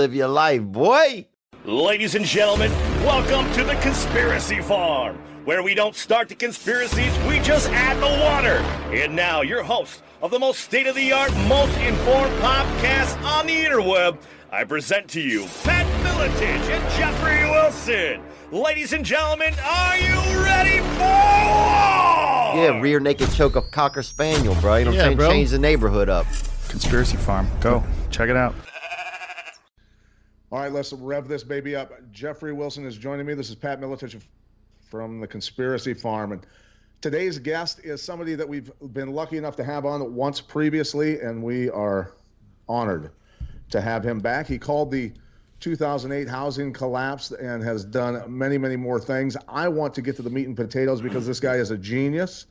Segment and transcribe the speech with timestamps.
[0.00, 1.26] Live your life, boy.
[1.66, 2.72] Ladies and gentlemen,
[3.04, 8.24] welcome to the Conspiracy Farm, where we don't start the conspiracies, we just add the
[8.24, 8.64] water.
[8.96, 13.46] And now, your host of the most state of the art, most informed podcast on
[13.46, 14.16] the interweb,
[14.50, 18.22] I present to you Pat Miletich and Jeffrey Wilson.
[18.50, 21.10] Ladies and gentlemen, are you ready for
[21.44, 22.56] war?
[22.56, 24.76] Yeah, rear naked choke a cocker spaniel, bro.
[24.76, 25.16] You know what I'm saying?
[25.18, 25.28] bro.
[25.28, 26.24] Change the neighborhood up.
[26.70, 27.50] Conspiracy Farm.
[27.60, 27.84] Go.
[28.10, 28.54] Check it out.
[30.52, 31.92] All right, let's rev this baby up.
[32.10, 33.34] Jeffrey Wilson is joining me.
[33.34, 34.20] This is Pat Miletich
[34.80, 36.32] from the Conspiracy Farm.
[36.32, 36.44] And
[37.00, 41.40] today's guest is somebody that we've been lucky enough to have on once previously, and
[41.40, 42.14] we are
[42.68, 43.12] honored
[43.70, 44.48] to have him back.
[44.48, 45.12] He called the
[45.60, 49.36] 2008 housing collapse and has done many, many more things.
[49.46, 52.46] I want to get to the meat and potatoes because this guy is a genius,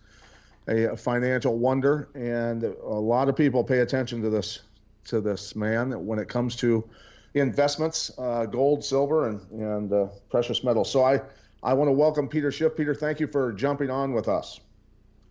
[0.70, 4.62] a financial wonder, and a lot of people pay attention to this
[5.06, 6.88] to this man when it comes to
[7.34, 10.92] investments, uh, gold, silver, and and uh, precious metals.
[10.92, 11.22] So I
[11.64, 12.76] I want to welcome Peter Schiff.
[12.76, 14.60] Peter, thank you for jumping on with us.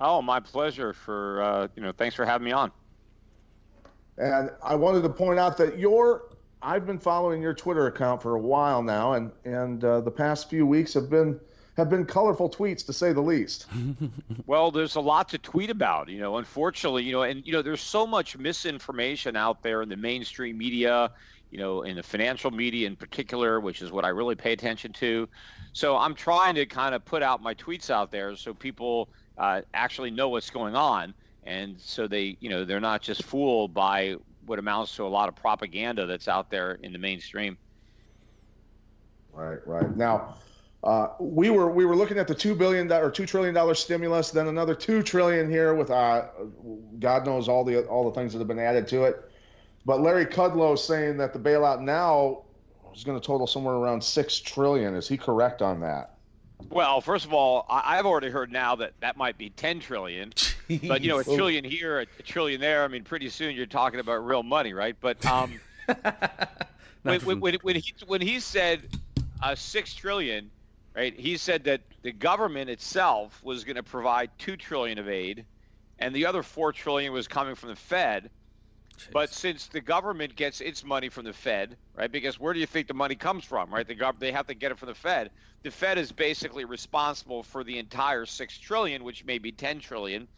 [0.00, 0.92] Oh, my pleasure.
[0.92, 2.70] For uh, you know, thanks for having me on.
[4.16, 6.24] And I wanted to point out that your
[6.62, 10.50] I've been following your Twitter account for a while now, and and uh, the past
[10.50, 11.40] few weeks have been
[11.76, 13.66] have been colorful tweets to say the least.
[14.46, 16.38] Well, there's a lot to tweet about, you know.
[16.38, 20.56] Unfortunately, you know, and you know, there's so much misinformation out there in the mainstream
[20.56, 21.10] media,
[21.50, 24.92] you know, in the financial media in particular, which is what I really pay attention
[24.94, 25.28] to.
[25.72, 29.62] So I'm trying to kind of put out my tweets out there so people uh,
[29.74, 34.16] actually know what's going on, and so they, you know, they're not just fooled by
[34.44, 37.56] what amounts to a lot of propaganda that's out there in the mainstream.
[39.32, 39.96] Right, right.
[39.96, 40.34] Now,
[40.82, 44.30] uh, we were we were looking at the two billion or two trillion dollar stimulus,
[44.30, 46.26] then another two trillion here with uh,
[46.98, 49.27] God knows all the all the things that have been added to it.
[49.88, 52.42] But Larry Kudlow is saying that the bailout now
[52.94, 54.94] is going to total somewhere around six trillion.
[54.94, 56.10] Is he correct on that?
[56.68, 60.34] Well, first of all, I- I've already heard now that that might be 10 trillion,
[60.86, 62.84] but you know, a trillion here, a, a trillion there.
[62.84, 64.94] I mean, pretty soon you're talking about real money, right?
[65.00, 65.58] But um,
[67.02, 68.82] when, when, when, when he when he said
[69.42, 70.50] uh, six trillion,
[70.94, 71.18] right?
[71.18, 75.46] He said that the government itself was going to provide two trillion of aid,
[75.98, 78.28] and the other four trillion was coming from the Fed.
[79.12, 82.10] But since the government gets its money from the Fed, right?
[82.10, 83.86] Because where do you think the money comes from, right?
[83.86, 85.30] The gov- they have to get it from the Fed.
[85.62, 90.28] The Fed is basically responsible for the entire six trillion, which may be ten trillion.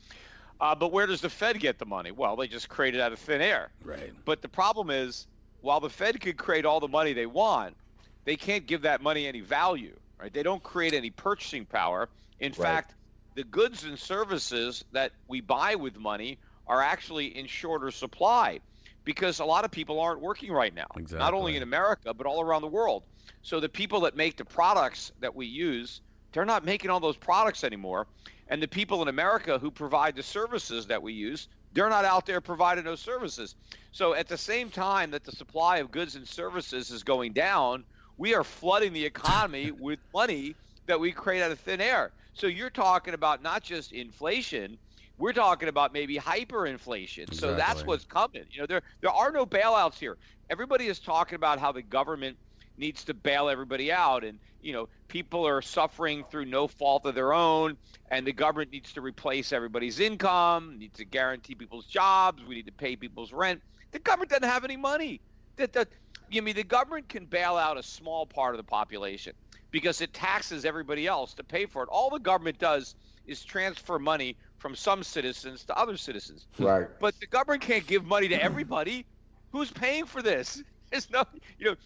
[0.60, 2.10] Uh, but where does the Fed get the money?
[2.10, 3.71] Well, they just create it out of thin air.
[3.82, 4.12] Right.
[4.25, 5.27] But the problem is,
[5.62, 7.77] while the Fed could create all the money they want,
[8.25, 10.32] they can't give that money any value, right?
[10.32, 12.09] They don't create any purchasing power.
[12.41, 12.94] In fact,
[13.34, 16.38] the goods and services that we buy with money
[16.70, 18.60] are actually in shorter supply
[19.04, 20.86] because a lot of people aren't working right now,
[21.19, 23.03] not only in America, but all around the world.
[23.42, 26.00] So the people that make the products that we use,
[26.32, 28.06] they're not making all those products anymore.
[28.47, 32.25] And the people in America who provide the services that we use, they're not out
[32.25, 33.56] there providing those services.
[33.91, 37.84] So at the same time that the supply of goods and services is going down,
[38.16, 40.54] we are flooding the economy with money
[40.86, 42.12] that we create out of thin air.
[42.34, 44.78] So you're talking about not just inflation,
[45.20, 47.34] we're talking about maybe hyperinflation.
[47.34, 48.44] So that's what's coming.
[48.50, 50.16] You know, there there are no bailouts here.
[50.48, 52.38] Everybody is talking about how the government
[52.78, 57.14] needs to bail everybody out and you know people are suffering through no fault of
[57.14, 57.76] their own
[58.10, 62.64] and the government needs to replace everybody's income needs to guarantee people's jobs we need
[62.64, 63.60] to pay people's rent
[63.92, 65.20] the government doesn't have any money
[65.56, 65.88] that that
[66.30, 69.34] you mean the government can bail out a small part of the population
[69.70, 72.94] because it taxes everybody else to pay for it all the government does
[73.26, 76.87] is transfer money from some citizens to other citizens Right.
[77.00, 79.06] but the government can't give money to everybody.
[79.53, 80.62] Who's paying for this?
[80.93, 81.25] There's no,
[81.59, 81.76] you know,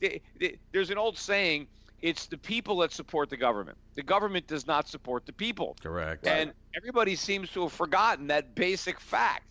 [0.00, 1.66] the- the- there's an old saying:
[2.00, 3.76] it's the people that support the government.
[3.94, 5.76] The government does not support the people.
[5.82, 6.26] Correct.
[6.26, 9.44] And everybody seems to have forgotten that basic fact.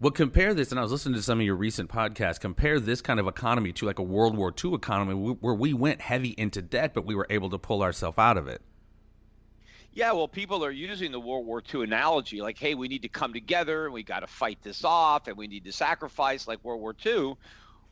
[0.00, 2.40] Well, compare this, and I was listening to some of your recent podcasts.
[2.40, 6.00] Compare this kind of economy to like a World War II economy where we went
[6.00, 8.62] heavy into debt, but we were able to pull ourselves out of it.
[9.92, 13.08] Yeah, well, people are using the World War II analogy, like, hey, we need to
[13.08, 16.62] come together and we got to fight this off and we need to sacrifice like
[16.62, 17.34] World War II.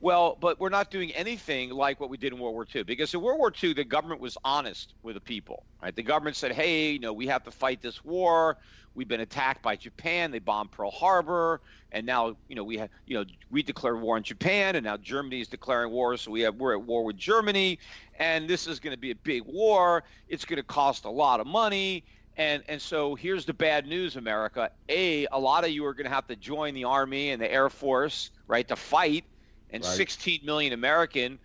[0.01, 3.13] Well, but we're not doing anything like what we did in World War II because
[3.15, 5.95] in World War II, the government was honest with the people, right?
[5.95, 8.59] The government said, hey, you know, we have to fight this war.
[8.95, 10.31] We've been attacked by Japan.
[10.31, 11.61] They bombed Pearl Harbor.
[11.91, 14.97] And now, you know, we have, you know, we declared war on Japan and now
[14.97, 16.17] Germany is declaring war.
[16.17, 17.81] So we have, we're at war with Germany
[18.21, 20.05] and this is going to be a big war.
[20.29, 22.05] It's going to cost a lot of money.
[22.37, 24.71] And, and so here's the bad news, America.
[24.89, 27.51] A, a lot of you are going to have to join the Army and the
[27.51, 29.25] Air Force, right, to fight.
[29.71, 29.97] And Right.
[29.97, 31.39] 16 million American,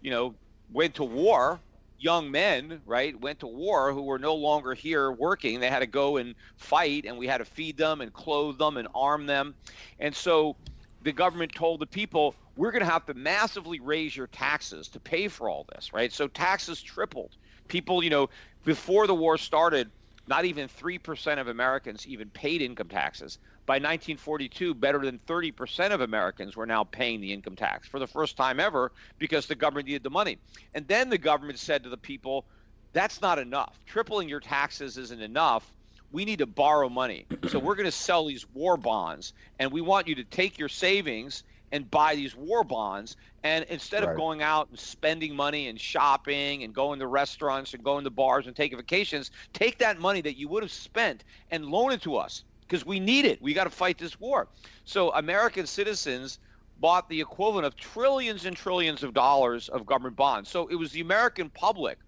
[0.00, 0.34] you know,
[0.72, 1.60] went to war.
[1.98, 5.60] Young men, right, went to war who were no longer here working.
[5.60, 8.78] They had to go and fight, and we had to feed them and clothe them
[8.78, 9.54] and arm them.
[9.98, 10.56] And so
[11.02, 15.00] the government told the people, we're going to have to massively raise your taxes to
[15.00, 16.12] pay for all this, right?
[16.12, 17.32] So taxes tripled.
[17.68, 18.28] People, you know,
[18.64, 19.90] before the war started,
[20.26, 23.38] not even 3% of Americans even paid income taxes.
[23.66, 28.06] By 1942, better than 30% of Americans were now paying the income tax for the
[28.06, 30.38] first time ever because the government needed the money.
[30.74, 32.46] And then the government said to the people,
[32.92, 33.78] that's not enough.
[33.86, 35.70] Tripling your taxes isn't enough.
[36.10, 37.26] We need to borrow money.
[37.48, 40.68] So we're going to sell these war bonds, and we want you to take your
[40.68, 43.16] savings and buy these war bonds.
[43.44, 47.84] And instead of going out and spending money and shopping and going to restaurants and
[47.84, 51.22] going to bars and taking vacations, take that money that you would have spent
[51.52, 53.42] and loan it to us because we need it.
[53.42, 54.48] We got to fight this war.
[54.84, 56.38] So American citizens
[56.78, 60.48] bought the equivalent of trillions and trillions of dollars of government bonds.
[60.48, 61.98] So it was the American public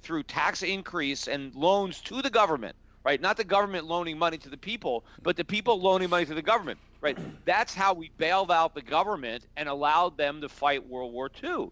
[0.00, 3.20] through tax increase and loans to the government, right?
[3.20, 6.42] Not the government loaning money to the people, but the people loaning money to the
[6.42, 7.18] government, right?
[7.44, 11.68] That's how we bailed out the government and allowed them to fight World War II.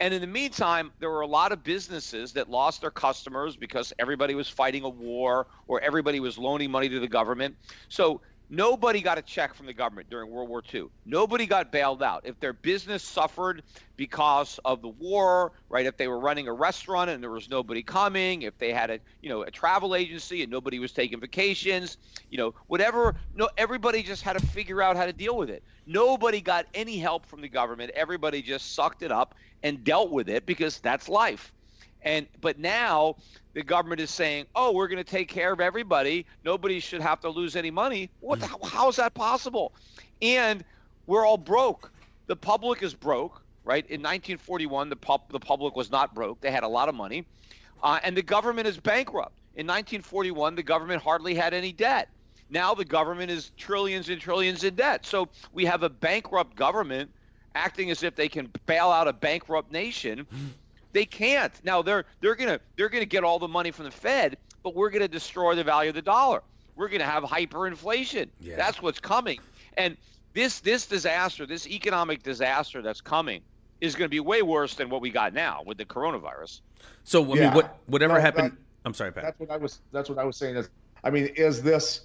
[0.00, 3.92] And in the meantime, there were a lot of businesses that lost their customers because
[3.98, 7.56] everybody was fighting a war or everybody was loaning money to the government.
[7.88, 8.20] So
[8.50, 10.86] Nobody got a check from the government during World War II.
[11.06, 12.22] Nobody got bailed out.
[12.24, 13.62] If their business suffered
[13.96, 15.86] because of the war, right?
[15.86, 19.00] If they were running a restaurant and there was nobody coming, if they had a
[19.22, 21.96] you know a travel agency and nobody was taking vacations,
[22.28, 23.14] you know whatever.
[23.34, 25.64] No, everybody just had to figure out how to deal with it.
[25.86, 27.92] Nobody got any help from the government.
[27.94, 31.52] Everybody just sucked it up and dealt with it because that's life.
[32.02, 33.16] And but now
[33.54, 36.26] the government is saying, "Oh, we're going to take care of everybody.
[36.44, 38.40] Nobody should have to lose any money." What?
[38.40, 39.72] The, how is that possible?
[40.20, 40.64] And
[41.06, 41.92] we're all broke.
[42.26, 43.84] The public is broke, right?
[43.86, 46.40] In 1941, the pub, the public was not broke.
[46.40, 47.26] They had a lot of money,
[47.82, 49.38] uh, and the government is bankrupt.
[49.56, 52.08] In 1941, the government hardly had any debt.
[52.50, 55.06] Now the government is trillions and trillions in debt.
[55.06, 57.10] So we have a bankrupt government
[57.54, 60.26] acting as if they can bail out a bankrupt nation.
[60.94, 61.52] They can't.
[61.64, 64.90] Now they're they're gonna they're gonna get all the money from the Fed, but we're
[64.90, 66.40] gonna destroy the value of the dollar.
[66.76, 68.30] We're gonna have hyperinflation.
[68.40, 68.56] Yeah.
[68.56, 69.40] That's what's coming.
[69.76, 69.96] And
[70.34, 73.42] this this disaster, this economic disaster that's coming,
[73.80, 76.60] is going to be way worse than what we got now with the coronavirus.
[77.02, 77.54] So I mean, Yeah.
[77.54, 78.52] what whatever No, happened?
[78.52, 79.24] that- I'm sorry, Pat.
[79.24, 79.80] That's what I was.
[79.92, 80.56] That's what I was saying.
[80.56, 80.68] Is
[81.02, 82.02] I mean, is this?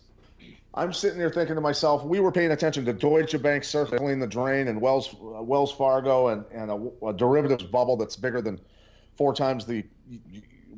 [0.74, 4.28] I'm sitting there thinking to myself, we were paying attention to Deutsche Bank circling the
[4.28, 8.60] drain and Wells uh, Wells Fargo and and a, a derivatives bubble that's bigger than
[9.20, 9.84] four times the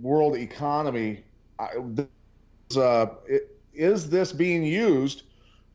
[0.02, 1.24] world economy.
[1.60, 5.24] I, this, uh, it, is this being used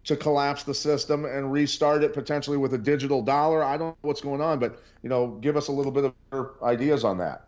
[0.03, 3.63] to collapse the system and restart it potentially with a digital dollar?
[3.63, 6.51] I don't know what's going on, but you know, give us a little bit of
[6.61, 7.47] ideas on that.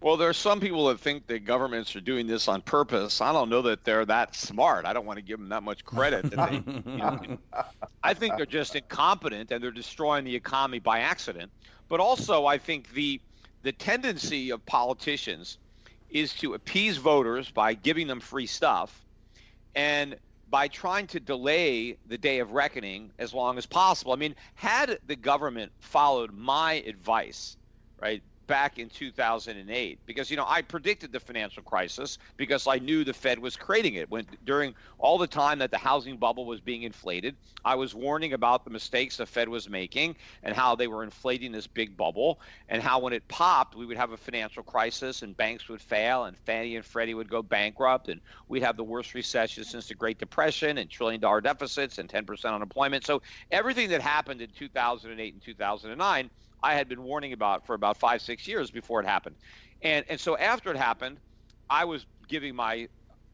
[0.00, 3.20] Well, there are some people that think that governments are doing this on purpose.
[3.20, 4.86] I don't know that they're that smart.
[4.86, 6.30] I don't want to give them that much credit.
[6.30, 7.38] That they, you know,
[8.04, 11.50] I think they're just incompetent and they're destroying the economy by accident.
[11.88, 13.20] But also, I think the
[13.66, 15.58] the tendency of politicians
[16.08, 19.04] is to appease voters by giving them free stuff,
[19.74, 20.16] and
[20.48, 24.12] by trying to delay the day of reckoning as long as possible.
[24.12, 27.56] I mean, had the government followed my advice,
[28.00, 33.04] right, back in 2008, because you know I predicted the financial crisis because I knew
[33.04, 34.10] the Fed was creating it.
[34.10, 38.32] When during all the time that the housing bubble was being inflated, I was warning
[38.32, 42.40] about the mistakes the Fed was making and how they were inflating this big bubble,
[42.68, 46.24] and how when it popped, we would have a financial crisis and banks would fail
[46.24, 49.94] and Fannie and Freddie would go bankrupt and we'd have the worst recession since the
[49.94, 53.04] Great Depression and trillion dollar deficits and 10% unemployment.
[53.04, 56.30] So everything that happened in 2008 and 2009,
[56.62, 59.36] I had been warning about for about five, six years before it happened.
[59.82, 61.20] And, and so after it happened,
[61.68, 62.88] I was giving my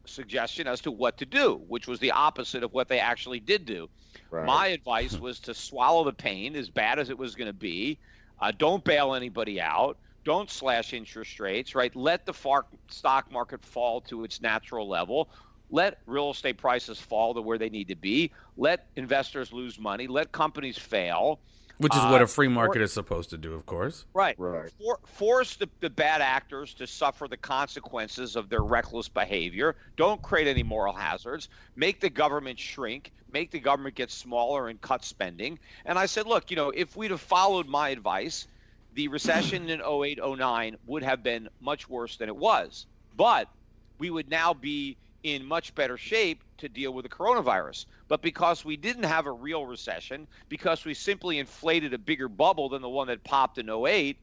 [0.06, 3.64] suggestion as to what to do, which was the opposite of what they actually did
[3.64, 3.88] do.
[4.30, 4.46] Right.
[4.46, 7.98] My advice was to swallow the pain, as bad as it was going to be.
[8.40, 9.98] Uh, don't bail anybody out.
[10.24, 11.94] Don't slash interest rates, right?
[11.96, 15.30] Let the far- stock market fall to its natural level.
[15.70, 18.32] Let real estate prices fall to where they need to be.
[18.56, 20.06] Let investors lose money.
[20.06, 21.40] Let companies fail.
[21.82, 24.04] Which is Uh, what a free market is supposed to do, of course.
[24.14, 24.38] Right.
[24.38, 24.70] Right.
[24.78, 29.76] For, force the, the bad actors to suffer the consequences of their reckless behavior.
[29.96, 31.48] Don't create any moral hazards.
[31.76, 33.12] Make the government shrink.
[33.32, 35.58] Make the government get smaller and cut spending.
[35.84, 38.46] And I said, look, you know, if we'd have followed my advice,
[38.94, 42.86] the recession in 08, 09 would have been much worse than it was.
[43.16, 43.48] But
[43.98, 47.86] we would now be in much better shape to deal with the coronavirus.
[48.08, 52.68] But because we didn't have a real recession, because we simply inflated a bigger bubble
[52.68, 54.16] than the one that popped in 08,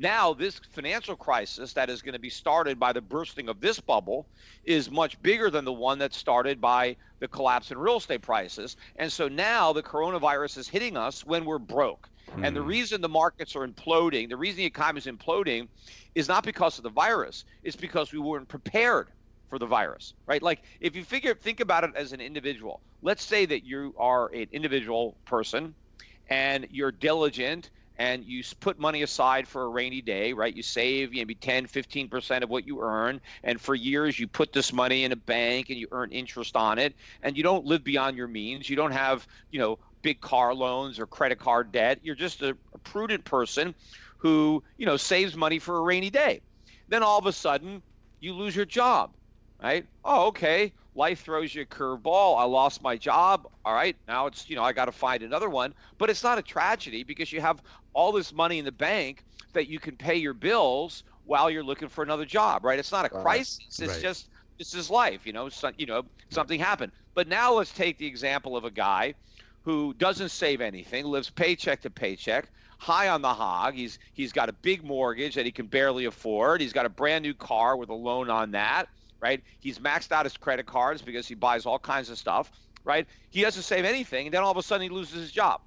[0.00, 3.78] now this financial crisis that is going to be started by the bursting of this
[3.80, 4.26] bubble
[4.64, 8.76] is much bigger than the one that started by the collapse in real estate prices.
[8.96, 12.08] And so now the coronavirus is hitting us when we're broke.
[12.34, 12.46] Mm.
[12.46, 15.68] And the reason the markets are imploding, the reason the economy is imploding
[16.14, 19.08] is not because of the virus, it's because we weren't prepared
[19.50, 20.42] for the virus, right?
[20.42, 22.82] Like if you figure think about it as an individual.
[23.02, 25.76] Let's say that you are an individual person
[26.28, 30.54] and you're diligent and you put money aside for a rainy day, right?
[30.56, 33.20] You save maybe 10, 15% of what you earn.
[33.42, 36.78] And for years, you put this money in a bank and you earn interest on
[36.78, 36.94] it.
[37.22, 38.70] And you don't live beyond your means.
[38.70, 41.98] You don't have, you know, big car loans or credit card debt.
[42.02, 43.74] You're just a, a prudent person
[44.20, 46.40] who, you know, saves money for a rainy day.
[46.88, 47.82] Then all of a sudden,
[48.18, 49.14] you lose your job,
[49.62, 49.86] right?
[50.04, 52.38] Oh, okay life throws you a curveball.
[52.38, 53.48] I lost my job.
[53.64, 55.74] All right, now it's you know I got to find another one.
[55.98, 57.62] But it's not a tragedy because you have
[57.92, 61.88] all this money in the bank that you can pay your bills while you're looking
[61.88, 62.64] for another job.
[62.64, 62.78] Right?
[62.78, 63.80] It's not a crisis.
[63.80, 64.02] It's right.
[64.02, 65.26] just this is life.
[65.26, 66.92] You know, so, you know something happened.
[67.14, 69.14] But now let's take the example of a guy
[69.62, 72.48] who doesn't save anything, lives paycheck to paycheck,
[72.78, 73.74] high on the hog.
[73.74, 76.60] He's he's got a big mortgage that he can barely afford.
[76.60, 78.88] He's got a brand new car with a loan on that
[79.20, 79.42] right?
[79.60, 82.50] He's maxed out his credit cards because he buys all kinds of stuff,
[82.84, 83.06] right?
[83.30, 85.60] He doesn't save anything, and then all of a sudden he loses his job.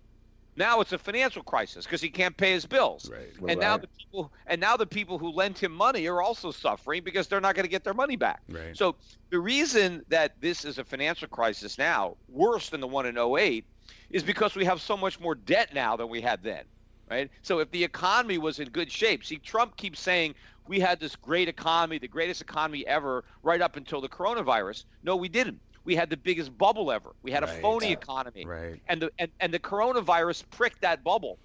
[0.56, 3.10] Now it's a financial crisis because he can't pay his bills.
[3.10, 3.30] Right.
[3.38, 3.58] and right.
[3.58, 7.28] now the people and now the people who lent him money are also suffering because
[7.28, 8.42] they're not going to get their money back.
[8.48, 8.78] Right.
[8.78, 8.96] So
[9.30, 13.66] the reason that this is a financial crisis now, worse than the one in 08,
[14.12, 16.66] is because we have so much more debt now than we had then.
[17.10, 17.30] Right?
[17.42, 20.36] So if the economy was in good shape, see Trump keeps saying
[20.68, 24.86] we had this great economy, the greatest economy ever, right up until the coronavirus.
[25.04, 25.60] No, we didn't.
[25.84, 27.14] We had the biggest bubble ever.
[27.24, 27.58] We had right.
[27.58, 28.46] a phony economy.
[28.46, 28.82] Right.
[28.88, 31.38] And the and, and the coronavirus pricked that bubble.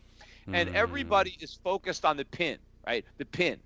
[0.50, 0.74] And mm.
[0.74, 3.04] everybody is focused on the pin, right?
[3.18, 3.58] The pin.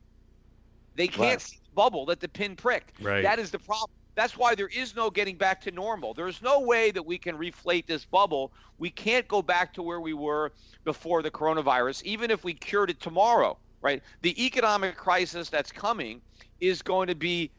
[0.97, 1.40] They can't right.
[1.40, 3.00] see the bubble that the pin pricked.
[3.00, 3.23] Right.
[3.23, 3.90] That is the problem.
[4.14, 6.12] That's why there is no getting back to normal.
[6.12, 8.52] There's no way that we can reflate this bubble.
[8.78, 10.52] We can't go back to where we were
[10.85, 14.03] before the coronavirus, even if we cured it tomorrow right?
[14.23, 16.23] The economic crisis that's coming
[16.61, 17.51] is going to be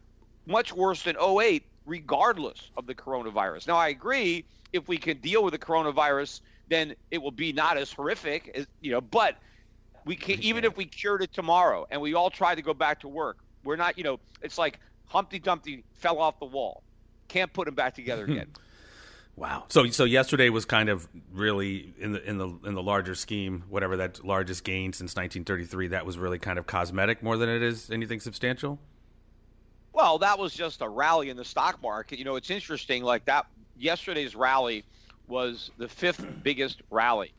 [0.47, 3.67] much worse than 08, regardless of the coronavirus.
[3.67, 7.77] Now, I agree, if we can deal with the coronavirus, then it will be not
[7.77, 9.37] as horrific, as, you know, but
[10.05, 12.99] we can even if we cured it tomorrow and we all try to go back
[13.01, 16.83] to work, we're not, you know, it's like Humpty Dumpty fell off the wall.
[17.27, 18.47] Can't put him back together again.
[19.35, 19.65] Wow.
[19.69, 23.63] So so yesterday was kind of really in the in the in the larger scheme,
[23.67, 27.63] whatever that largest gain since 1933, that was really kind of cosmetic more than it
[27.63, 28.79] is anything substantial.
[29.91, 32.19] Well, that was just a rally in the stock market.
[32.19, 33.47] You know, it's interesting like that
[33.77, 34.83] yesterday's rally
[35.27, 37.31] was the fifth biggest rally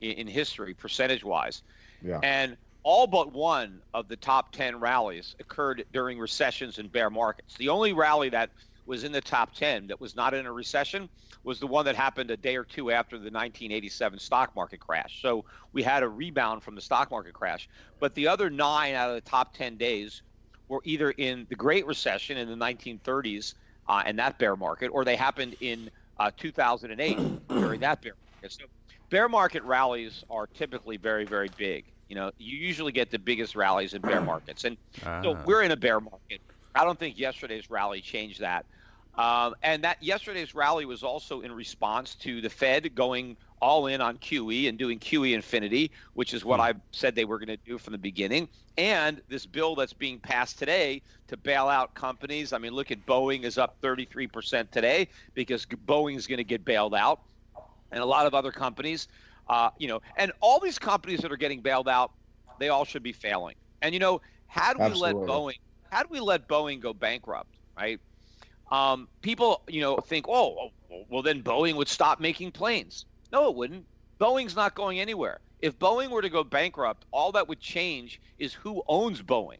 [0.00, 1.62] in, in history percentage-wise.
[2.04, 2.20] Yeah.
[2.22, 7.56] And all but one of the top 10 rallies occurred during recessions and bear markets.
[7.56, 8.50] The only rally that
[8.86, 11.08] was in the top 10 that was not in a recession
[11.44, 15.20] was the one that happened a day or two after the 1987 stock market crash.
[15.22, 17.68] So we had a rebound from the stock market crash.
[18.00, 20.22] But the other nine out of the top 10 days
[20.68, 23.54] were either in the Great Recession in the 1930s
[23.88, 28.52] uh, and that bear market, or they happened in uh, 2008 during that bear market.
[28.52, 28.64] So
[29.10, 31.84] bear market rallies are typically very, very big.
[32.08, 34.64] You know, you usually get the biggest rallies in bear markets.
[34.64, 35.22] And uh.
[35.22, 35.42] so ah.
[35.46, 36.40] we're in a bear market.
[36.74, 38.66] I don't think yesterday's rally changed that.
[39.14, 44.00] Um, and that yesterday's rally was also in response to the Fed going all in
[44.00, 46.62] on QE and doing QE infinity, which is what hmm.
[46.62, 48.48] I said they were going to do from the beginning.
[48.78, 52.54] And this bill that's being passed today to bail out companies.
[52.54, 56.64] I mean, look at Boeing is up 33% today because Boeing is going to get
[56.64, 57.20] bailed out,
[57.92, 59.08] and a lot of other companies.
[59.48, 62.12] Uh, you know, and all these companies that are getting bailed out,
[62.58, 63.56] they all should be failing.
[63.82, 65.20] And you know, had we Absolutely.
[65.20, 65.58] let Boeing,
[65.92, 68.00] had we let Boeing go bankrupt, right?
[68.70, 70.70] Um, people, you know, think, oh,
[71.10, 73.04] well, then Boeing would stop making planes.
[73.30, 73.84] No, it wouldn't.
[74.18, 75.40] Boeing's not going anywhere.
[75.60, 79.58] If Boeing were to go bankrupt, all that would change is who owns Boeing.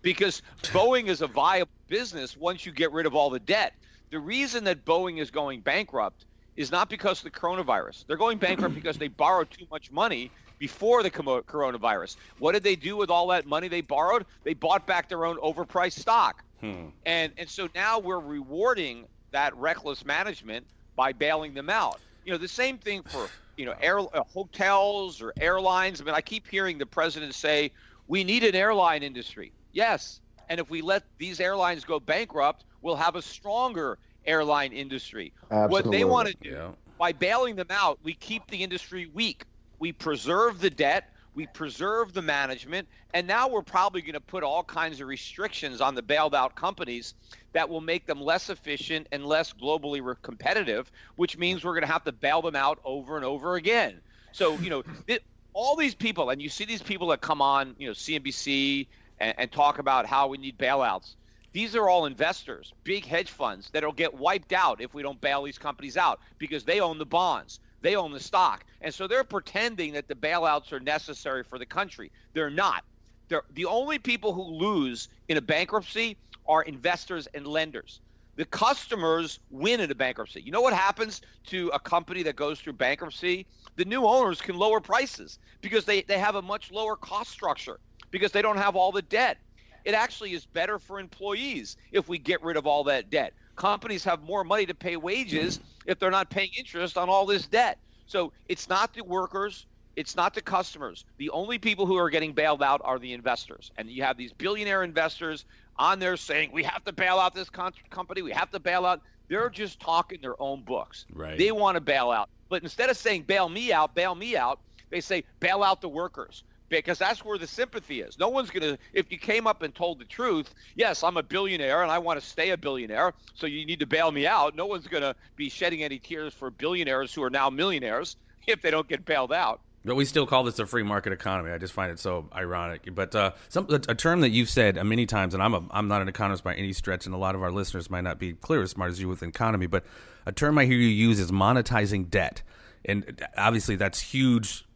[0.00, 3.74] Because Boeing is a viable business once you get rid of all the debt.
[4.10, 6.24] The reason that Boeing is going bankrupt
[6.54, 8.06] is not because of the coronavirus.
[8.06, 12.16] They're going bankrupt because they borrowed too much money before the coronavirus.
[12.38, 14.26] What did they do with all that money they borrowed?
[14.44, 16.42] They bought back their own overpriced stock.
[16.60, 16.86] Hmm.
[17.06, 22.00] And and so now we're rewarding that reckless management by bailing them out.
[22.24, 26.00] You know, the same thing for you know air uh, hotels or airlines.
[26.00, 27.70] I mean, I keep hearing the president say
[28.08, 29.52] we need an airline industry.
[29.72, 35.32] Yes, And if we let these airlines go bankrupt, we'll have a stronger airline industry.
[35.48, 36.70] What they want to do Yeah.
[36.98, 39.44] by bailing them out, we keep the industry weak.
[39.78, 41.04] We preserve the debt,
[41.34, 45.80] we preserve the management, and now we're probably going to put all kinds of restrictions
[45.80, 47.14] on the bailed out companies
[47.52, 51.86] that will make them less efficient and less globally re- competitive, which means we're going
[51.86, 54.00] to have to bail them out over and over again.
[54.32, 57.76] So, you know, it, all these people, and you see these people that come on,
[57.78, 58.88] you know, CNBC
[59.20, 61.14] and, and talk about how we need bailouts.
[61.52, 65.44] These are all investors, big hedge funds that'll get wiped out if we don't bail
[65.44, 68.64] these companies out because they own the bonds, they own the stock.
[68.80, 72.10] And so they're pretending that the bailouts are necessary for the country.
[72.34, 72.84] They're not.
[73.28, 78.00] They're, the only people who lose in a bankruptcy are investors and lenders.
[78.36, 80.40] The customers win in a bankruptcy.
[80.40, 83.46] You know what happens to a company that goes through bankruptcy?
[83.76, 87.80] The new owners can lower prices because they, they have a much lower cost structure
[88.12, 89.38] because they don't have all the debt.
[89.84, 93.34] It actually is better for employees if we get rid of all that debt.
[93.58, 97.46] Companies have more money to pay wages if they're not paying interest on all this
[97.48, 97.78] debt.
[98.06, 101.04] So it's not the workers, it's not the customers.
[101.18, 103.72] The only people who are getting bailed out are the investors.
[103.76, 105.44] And you have these billionaire investors
[105.76, 108.86] on there saying, we have to bail out this con- company, we have to bail
[108.86, 109.00] out.
[109.28, 111.04] They're just talking their own books.
[111.12, 111.36] Right.
[111.36, 112.28] They want to bail out.
[112.48, 114.60] But instead of saying, bail me out, bail me out,
[114.90, 118.18] they say, bail out the workers because that's where the sympathy is.
[118.18, 121.22] No one's going to, if you came up and told the truth, yes, I'm a
[121.22, 124.54] billionaire and I want to stay a billionaire, so you need to bail me out.
[124.54, 128.62] No one's going to be shedding any tears for billionaires who are now millionaires if
[128.62, 129.60] they don't get bailed out.
[129.84, 131.50] But we still call this a free market economy.
[131.50, 132.94] I just find it so ironic.
[132.94, 136.02] But uh, some a term that you've said many times, and I'm a, I'm not
[136.02, 138.60] an economist by any stretch, and a lot of our listeners might not be clear
[138.62, 139.66] as smart as you with economy.
[139.66, 139.84] But
[140.26, 142.42] a term I hear you use is monetizing debt,
[142.84, 144.66] and obviously that's huge,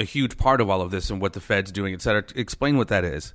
[0.00, 2.24] a huge part of all of this and what the Fed's doing, et cetera.
[2.34, 3.34] Explain what that is.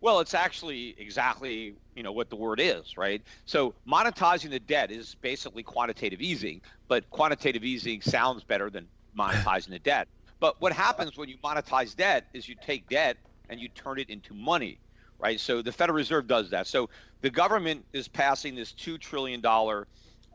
[0.00, 3.22] Well, it's actually exactly you know what the word is, right?
[3.46, 9.68] So monetizing the debt is basically quantitative easing, but quantitative easing sounds better than monetizing
[9.68, 10.08] the debt.
[10.40, 13.16] But what happens when you monetize debt is you take debt
[13.48, 14.78] and you turn it into money,
[15.20, 15.38] right?
[15.38, 16.66] So the Federal Reserve does that.
[16.66, 19.86] So the government is passing this two trillion dollar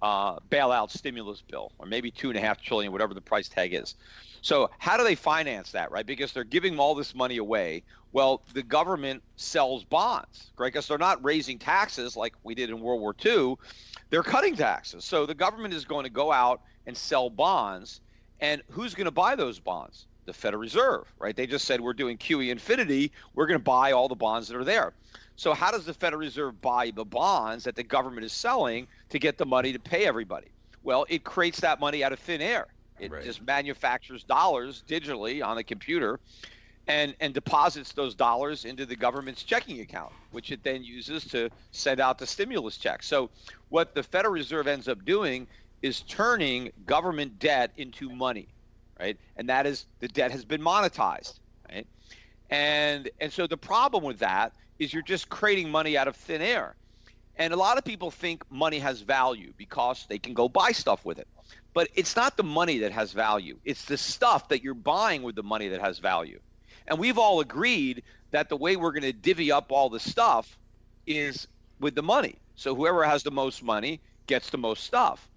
[0.02, 3.74] uh, bailout stimulus bill, or maybe two and a half trillion, whatever the price tag
[3.74, 3.96] is.
[4.48, 6.06] So how do they finance that, right?
[6.06, 7.84] Because they're giving all this money away.
[8.14, 10.72] Well, the government sells bonds, right?
[10.72, 13.56] Because they're not raising taxes like we did in World War II.
[14.10, 15.04] They're cutting taxes.
[15.04, 18.00] So the government is going to go out and sell bonds.
[18.40, 20.08] And who's going to buy those bonds?
[20.24, 21.36] The Federal Reserve, right?
[21.36, 23.12] They just said we're doing QE infinity.
[23.36, 24.94] We're going to buy all the bonds that are there.
[25.36, 29.20] So how does the Federal Reserve buy the bonds that the government is selling to
[29.20, 30.48] get the money to pay everybody?
[30.84, 32.68] Well, it creates that money out of thin air.
[33.00, 33.22] It Right.
[33.22, 36.20] just manufactures dollars digitally on a computer
[36.88, 41.50] and, and deposits those dollars into the government's checking account, which it then uses to
[41.72, 43.04] send out the stimulus check.
[43.04, 43.32] So
[43.70, 45.48] what the Federal Reserve ends up doing
[45.82, 48.56] is turning government debt into money,
[49.00, 49.18] right?
[49.36, 51.40] And that is the debt has been monetized,
[51.72, 51.88] right?
[52.50, 56.42] And and so the problem with that is you're just creating money out of thin
[56.42, 56.78] air.
[57.36, 61.06] And a lot of people think money has value because they can go buy stuff
[61.06, 61.28] with it.
[61.78, 63.60] But it's not the money that has value.
[63.64, 66.40] It's the stuff that you're buying with the money that has value.
[66.88, 70.58] And we've all agreed that the way we're going to divvy up all the stuff
[71.06, 71.48] is
[71.80, 72.34] with the money.
[72.56, 75.30] So whoever has the most money gets the most stuff.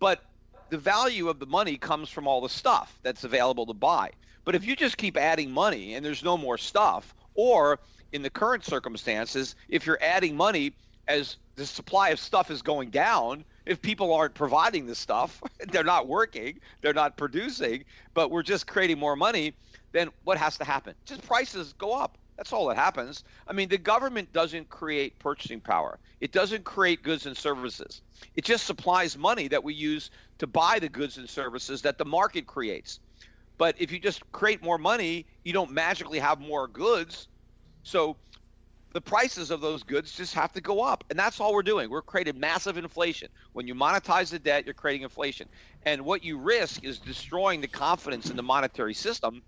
[0.00, 0.24] But
[0.70, 4.10] the value of the money comes from all the stuff that's available to buy.
[4.44, 7.78] But if you just keep adding money and there's no more stuff, or
[8.10, 10.72] in the current circumstances, if you're adding money
[11.06, 15.84] as the supply of stuff is going down, if people aren't providing the stuff, they're
[15.84, 19.54] not working, they're not producing, but we're just creating more money,
[19.92, 20.94] then what has to happen?
[21.04, 22.16] Just prices go up.
[22.36, 23.24] That's all that happens.
[23.48, 25.98] I mean, the government doesn't create purchasing power.
[26.20, 28.02] It doesn't create goods and services.
[28.34, 32.04] It just supplies money that we use to buy the goods and services that the
[32.04, 33.00] market creates.
[33.58, 37.28] But if you just create more money, you don't magically have more goods.
[37.84, 38.18] So
[38.92, 41.04] the prices of those goods just have to go up.
[41.10, 41.90] And that's all we're doing.
[41.90, 43.28] We're creating massive inflation.
[43.52, 45.48] When you monetize the debt, you're creating inflation.
[45.82, 49.42] And what you risk is destroying the confidence in the monetary system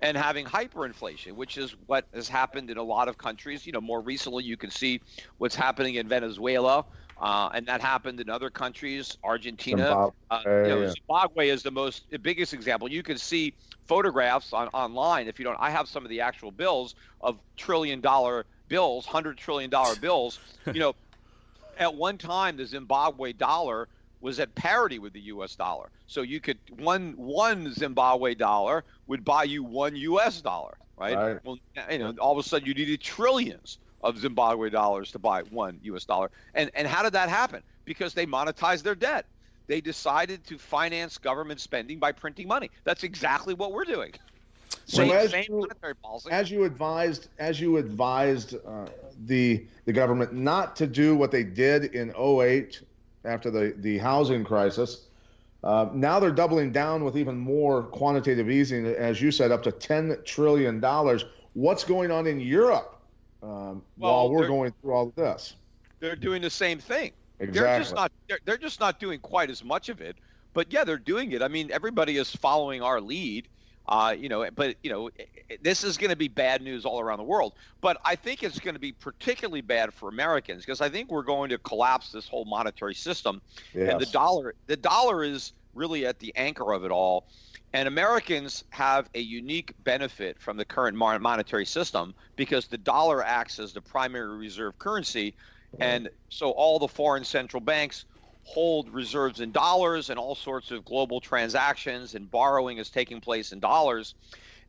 [0.00, 3.66] and having hyperinflation, which is what has happened in a lot of countries.
[3.66, 5.00] You know, more recently, you can see
[5.38, 6.84] what's happening in Venezuela,
[7.20, 9.82] uh, and that happened in other countries, Argentina.
[9.82, 10.88] Zimbabwe, Uh, you know.
[10.88, 12.90] Zimbabwe is the most the biggest example.
[12.90, 13.54] You can see
[13.86, 15.58] photographs on online if you don't.
[15.60, 20.38] I have some of the actual bills of trillion dollar bills, hundred trillion dollar bills.
[20.66, 20.94] you know,
[21.78, 23.88] at one time the Zimbabwe dollar
[24.20, 25.56] was at parity with the U.S.
[25.56, 25.90] dollar.
[26.06, 30.40] So you could one one Zimbabwe dollar would buy you one U.S.
[30.40, 31.16] dollar, right?
[31.16, 31.38] Right.
[31.44, 31.58] Well,
[31.90, 35.78] you know, all of a sudden you needed trillions of Zimbabwe dollars to buy one
[35.82, 36.04] U.S.
[36.04, 36.30] dollar.
[36.54, 37.62] And and how did that happen?
[37.84, 39.26] Because they monetized their debt.
[39.66, 42.70] They decided to finance government spending by printing money.
[42.84, 44.12] That's exactly what we're doing.
[44.92, 45.68] So Same, as same you-.
[46.30, 48.84] As you advised, as you advised uh,
[49.24, 52.82] the the government not to do what they did in 08
[53.24, 55.06] after the the housing crisis,
[55.64, 59.72] uh, now they're doubling down with even more quantitative easing, as you said, up to
[59.72, 61.24] 10 trillion dollars.
[61.54, 63.00] What's going on in Europe
[63.42, 65.56] um, Well, while we're going through all of this?
[66.00, 67.12] they're doing the same thing.
[67.38, 67.94] They're just Exactly.
[67.94, 70.18] not they're, they're just not doing quite as much of it.
[70.52, 71.40] But yeah, they're doing it.
[71.40, 73.48] I mean, everybody is following our lead.
[73.86, 75.10] Uh, you know, but you know,
[75.60, 77.54] this is going to be bad news all around the world.
[77.80, 81.24] But I think it's going to be particularly bad for Americans because I think we're
[81.24, 83.42] going to collapse this whole monetary system.
[83.90, 87.26] And the dollar, the dollar is really at the anchor of it all.
[87.72, 93.58] And Americans have a unique benefit from the current monetary system because the dollar acts
[93.58, 95.34] as the primary reserve currency.
[95.80, 98.04] And so all the foreign central banks
[98.44, 103.52] hold reserves in dollars and all sorts of global transactions and borrowing is taking place
[103.52, 104.14] in dollars.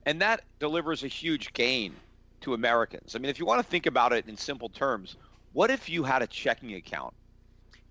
[0.06, 1.94] And that delivers a huge gain
[2.42, 3.16] to Americans.
[3.16, 5.16] I mean, if you want to think about it in simple terms,
[5.54, 7.14] what if you had a checking account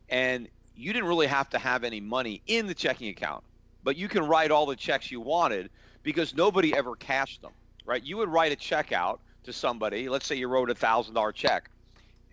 [0.08, 3.42] and you didn't really have to have any money in the checking account,
[3.82, 5.70] but you can write all the checks you wanted
[6.02, 7.52] because nobody ever cashed them,
[7.84, 8.02] right?
[8.02, 10.08] You would write a check out to somebody.
[10.08, 11.70] Let's say you wrote a thousand dollar check,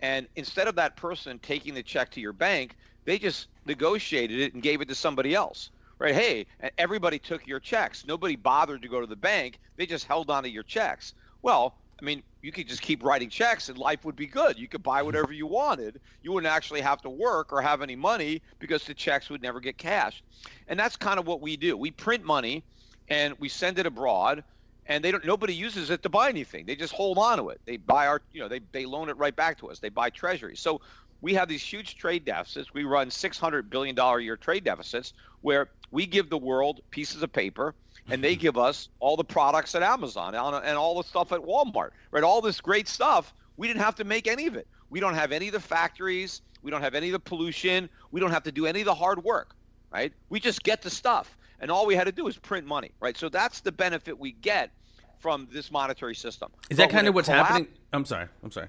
[0.02, 2.76] and instead of that person taking the check to your bank,
[3.10, 6.14] they just negotiated it and gave it to somebody else, right?
[6.14, 6.46] Hey,
[6.78, 8.06] everybody took your checks.
[8.06, 9.58] Nobody bothered to go to the bank.
[9.78, 11.16] They just held on to your checks.
[11.42, 14.60] Well, I mean, you could just keep writing checks and life would be good.
[14.60, 16.00] You could buy whatever you wanted.
[16.22, 19.60] You wouldn't actually have to work or have any money because the checks would never
[19.60, 20.24] get cashed.
[20.68, 21.76] And that's kind of what we do.
[21.76, 22.64] We print money
[23.08, 24.44] and we send it abroad
[24.86, 26.66] and they don't nobody uses it to buy anything.
[26.66, 27.62] They just hold on to it.
[27.66, 29.80] They buy our, you know, they they loan it right back to us.
[29.80, 30.60] They buy treasuries.
[30.60, 30.82] So
[31.22, 32.74] we have these huge trade deficits.
[32.74, 37.24] We run 600 billion dollar a year trade deficits where we give the world pieces
[37.24, 37.76] of paper
[38.10, 38.42] and they mm-hmm.
[38.42, 42.24] give us all the products at Amazon and and all the stuff at Walmart, right?
[42.24, 43.34] All this great stuff.
[43.58, 44.68] We didn't have to make any of it.
[44.90, 46.42] We don't have any of the factories.
[46.62, 47.90] We don't have any of the pollution.
[48.12, 49.56] We don't have to do any of the hard work,
[49.92, 50.14] right?
[50.30, 51.38] We just get the stuff.
[51.62, 53.18] And all we had to do is print money, right?
[53.18, 54.72] So that's the benefit we get
[55.20, 56.52] from this monetary system.
[56.70, 57.68] Is that But kind of what's collapse- happening?
[57.92, 58.28] I'm sorry.
[58.44, 58.68] I'm sorry.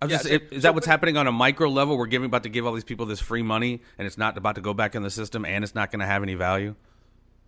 [0.00, 1.98] I'm Yeah, just, so- is so that what's happening on a micro level?
[1.98, 4.54] We're giving about to give all these people this free money, and it's not about
[4.54, 6.74] to go back in the system, and it's not going to have any value.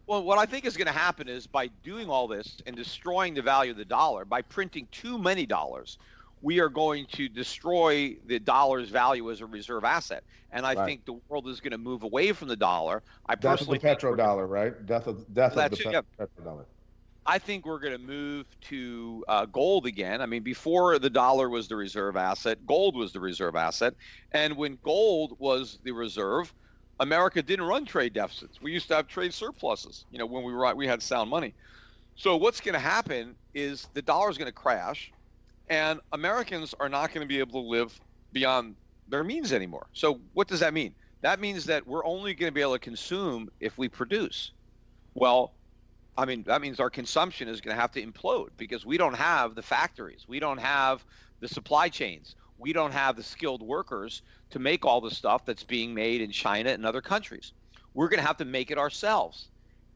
[0.06, 3.34] Well, what I think is going to happen is by doing all this and destroying
[3.34, 5.98] the value of the dollar, by printing too many dollars,
[6.42, 10.24] we are going to destroy the dollar's value as a reserve asset.
[10.50, 10.86] And I Right.
[10.86, 13.04] think the world is going to move away from the dollar.
[13.26, 14.86] I Death of personally the think we're petrodollar, right?
[14.86, 16.64] Death of death Well, of the that's it, pet- petrodollar.
[17.26, 20.20] I think we're going to move to uh, gold again.
[20.20, 23.94] I mean, before the dollar was the reserve asset, gold was the reserve asset.
[24.32, 26.52] And when gold was the reserve,
[26.98, 28.60] America didn't run trade deficits.
[28.60, 31.54] We used to have trade surpluses, you know, when we were we had sound money.
[32.14, 35.10] So what's going to happen is the dollar is going to crash,
[35.68, 37.98] and Americans are not going to be able to live
[38.32, 38.76] beyond
[39.08, 39.86] their means anymore.
[39.92, 40.94] So what does that mean?
[41.22, 44.52] That means that we're only going to be able to consume if we produce.
[45.14, 45.54] Well,
[46.16, 49.14] I mean, that means our consumption is going to have to implode because we don't
[49.14, 51.04] have the factories, we don't have
[51.40, 55.64] the supply chains, we don't have the skilled workers to make all the stuff that's
[55.64, 57.52] being made in China and other countries.
[57.94, 59.48] We're going to have to make it ourselves.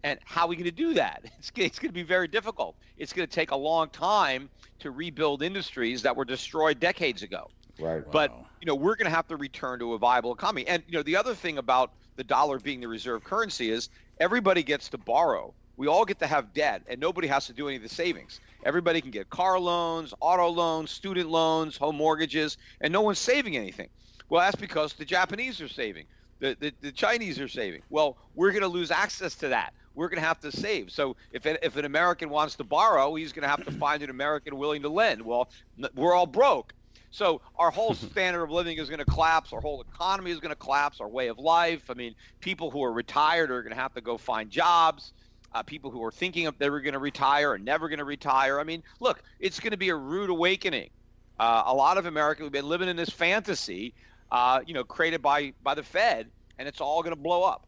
[0.03, 1.24] And how are we going to do that?
[1.38, 2.77] It's, it's going to be very difficult.
[2.96, 4.48] It's going to take a long time
[4.81, 7.50] to rebuild industries that were destroyed decades ago.
[7.79, 8.03] Right.
[8.11, 10.66] But you know, we're going to have to return to a viable economy.
[10.66, 13.88] And you know, the other thing about the dollar being the reserve currency is
[14.20, 15.55] everybody gets to borrow.
[15.77, 18.41] We all get to have debt, and nobody has to do any of the savings.
[18.65, 23.57] Everybody can get car loans, auto loans, student loans, home mortgages, and no one's saving
[23.57, 23.89] anything.
[24.29, 26.07] Well, that's because the Japanese are saving,
[26.39, 27.83] the the, the Chinese are saving.
[27.91, 29.75] Well, we're going to lose access to that.
[29.95, 30.91] We're going to have to save.
[30.91, 34.03] So if an, if an American wants to borrow, he's going to have to find
[34.03, 35.23] an American willing to lend.
[35.23, 35.49] Well,
[35.95, 36.75] we're all broke.
[37.11, 39.53] So our whole standard of living is going to collapse.
[39.53, 41.01] Our whole economy is going to collapse.
[41.01, 41.89] Our way of life.
[41.91, 45.13] I mean, people who are retired are going to have to go find jobs.
[45.55, 48.05] Uh, people who are thinking of they were going to retire are never going to
[48.05, 48.59] retire.
[48.59, 50.90] I mean, look, it's going to be a rude awakening.
[51.38, 53.95] Uh, a lot of Americans have been living in this fantasy,
[54.33, 57.67] uh, you know, created by by the Fed, and it's all going to blow up.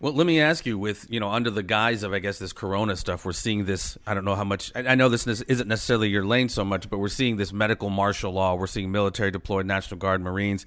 [0.00, 2.52] Well, let me ask you, with you know, under the guise of I guess this
[2.52, 3.98] Corona stuff, we're seeing this.
[4.06, 4.70] I don't know how much.
[4.74, 7.90] I, I know this isn't necessarily your lane so much, but we're seeing this medical
[7.90, 8.54] martial law.
[8.54, 10.66] We're seeing military deployed, National Guard, Marines,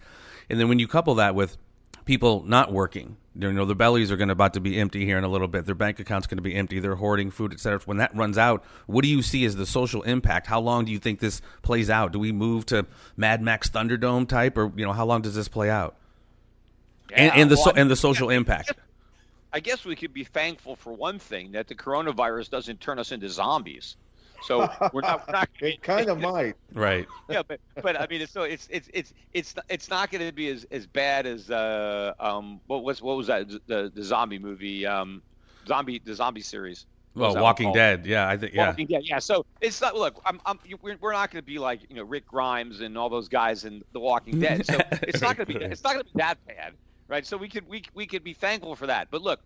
[0.49, 1.57] and then when you couple that with
[2.05, 3.17] people not working.
[3.33, 5.47] You know, their bellies are going to about to be empty here in a little
[5.47, 5.65] bit.
[5.65, 6.79] Their bank account's going to be empty.
[6.79, 7.79] They're hoarding food, etc.
[7.85, 10.47] When that runs out, what do you see as the social impact?
[10.47, 12.11] How long do you think this plays out?
[12.11, 12.85] Do we move to
[13.15, 15.95] Mad Max Thunderdome type, or you know, how long does this play out?
[17.13, 18.73] and, Yeah, and the well, so, and the social impact.
[19.53, 23.11] I guess we could be thankful for one thing that the coronavirus doesn't turn us
[23.11, 23.97] into zombies.
[24.41, 25.25] So we're not.
[25.27, 26.55] We're not It kind of might.
[26.73, 27.07] Right.
[27.29, 30.33] yeah, but but I mean, it's, so it's it's it's it's it's not going to
[30.33, 34.39] be as, as bad as uh um what was what was that the the zombie
[34.39, 35.21] movie um
[35.67, 36.85] zombie the zombie series.
[37.13, 37.73] Well, Walking?
[37.73, 38.05] Dead.
[38.05, 38.53] Yeah, I think.
[38.53, 38.67] Yeah.
[38.67, 39.19] Walking Dead, yeah.
[39.19, 39.95] So it's not.
[39.95, 42.97] Look, I'm, I'm, we're, we're not going to be like you know Rick Grimes and
[42.97, 44.65] all those guys in The Walking Dead.
[44.65, 45.65] So it's not going to be.
[45.65, 46.73] It's not going to be that bad,
[47.09, 47.25] right?
[47.25, 49.09] So we could we we could be thankful for that.
[49.11, 49.41] But look,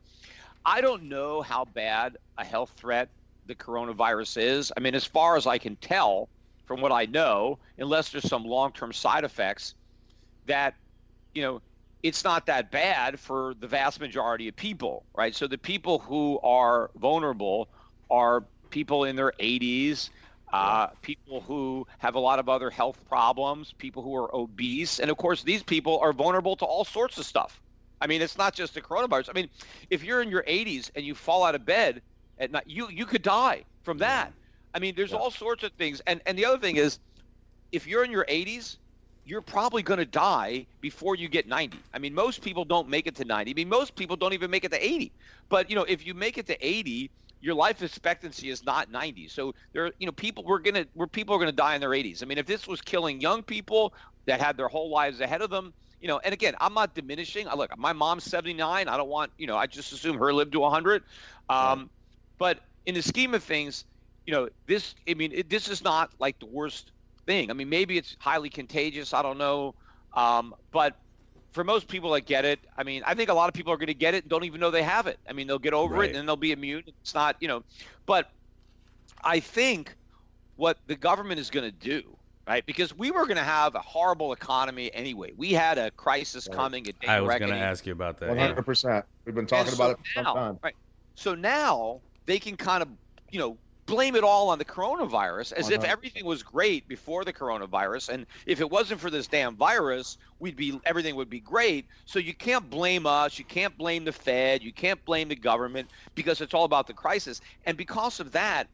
[0.63, 3.09] I don't know how bad a health threat
[3.45, 4.71] the coronavirus is.
[4.75, 6.29] I mean, as far as I can tell
[6.65, 9.75] from what I know, unless there's some long-term side effects,
[10.45, 10.75] that
[11.33, 11.61] you know
[12.03, 15.35] it's not that bad for the vast majority of people, right?
[15.35, 17.69] So the people who are vulnerable
[18.11, 20.09] are people in their 80s,
[20.53, 25.09] uh, people who have a lot of other health problems, people who are obese, and
[25.09, 27.59] of course these people are vulnerable to all sorts of stuff.
[28.01, 29.29] I mean, it's not just the coronavirus.
[29.29, 29.49] I mean,
[29.89, 32.03] if you're in your 80s and you fall out of bed
[32.37, 34.33] at night, you you could die from that.
[34.73, 36.99] I mean, there's all sorts of things, and and the other thing is,
[37.71, 38.77] if you're in your 80s,
[39.23, 41.77] you're probably going to die before you get 90.
[41.93, 43.51] I mean, most people don't make it to 90.
[43.51, 45.11] I mean, most people don't even make it to 80.
[45.49, 49.27] But you know, if you make it to 80, your life expectancy is not 90.
[49.27, 51.89] So there, you know, people we're gonna, where people are going to die in their
[51.89, 52.21] 80s.
[52.21, 53.93] I mean, if this was killing young people
[54.25, 57.47] that had their whole lives ahead of them, you know, and again, I'm not diminishing.
[57.47, 58.87] I look, my mom's 79.
[58.87, 61.03] I don't want, you know, I just assume her lived to 100.
[61.49, 61.89] Um,
[62.39, 63.85] But in the scheme of things,
[64.25, 66.91] you know, this, I mean, it, this is not like the worst
[67.25, 67.49] thing.
[67.49, 69.13] I mean, maybe it's highly contagious.
[69.13, 69.75] I don't know.
[70.13, 70.95] Um, but
[71.53, 73.77] for most people that get it, I mean, I think a lot of people are
[73.77, 75.19] going to get it and don't even know they have it.
[75.27, 76.03] I mean, they'll get over Right.
[76.03, 76.83] it and then they'll be immune.
[77.01, 77.63] It's not, you know,
[78.05, 78.27] but
[79.23, 79.95] I think
[80.55, 82.17] what the government is going to do,
[82.47, 82.65] right?
[82.65, 85.31] Because we were going to have a horrible economy anyway.
[85.35, 86.69] We had a crisis Right.
[86.69, 86.87] coming.
[86.87, 88.37] A I of was going to ask you about that.
[88.37, 89.05] Hundred percent.
[89.25, 90.59] We've been And talking so about it for now, some time.
[90.63, 90.75] Right.
[91.15, 92.89] So now they can kind of,
[93.29, 95.91] you know, blame it all on the coronavirus as if uh-huh.
[95.91, 100.55] everything was great before the coronavirus and if it wasn't for this damn virus, we'd
[100.55, 101.85] be everything would be great.
[102.05, 105.89] So you can't blame us, you can't blame the Fed, you can't blame the government
[106.15, 107.41] because it's all about the crisis.
[107.65, 108.67] And because of that,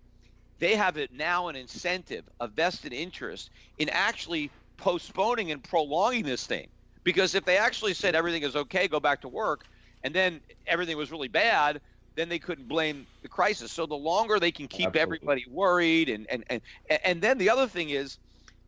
[0.60, 6.46] they have it now an incentive, a vested interest in actually postponing and prolonging this
[6.46, 6.68] thing.
[7.04, 9.66] Because if they actually said everything is okay, go back to work,
[10.04, 11.82] and then everything was really bad,
[12.16, 13.72] then they couldn't blame the crisis.
[13.72, 15.02] So the longer they can keep Absolutely.
[15.02, 16.62] everybody worried, and and and
[17.06, 18.18] and then the other thing is,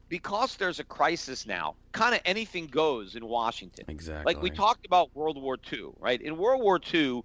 [0.10, 3.86] because there's a crisis now, kind of anything goes in Washington.
[3.88, 4.34] Exactly.
[4.34, 6.22] Like we talked about World War II, right?
[6.22, 7.22] In World War II,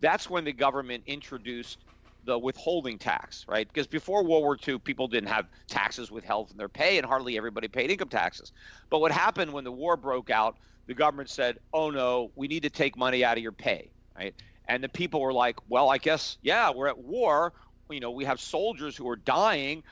[0.00, 1.84] that's when the government introduced
[2.24, 3.66] the withholding tax, right?
[3.66, 7.36] Because before World War II, people didn't have taxes withheld from their pay, and hardly
[7.36, 8.50] everybody paid income taxes.
[8.90, 12.62] But what happened when the war broke out, the government said, "Oh no, we need
[12.64, 14.34] to take money out of your pay," right?
[14.68, 17.52] And the people were like, "Well, I guess, yeah, we're at war.
[17.90, 19.82] You know, we have soldiers who are dying.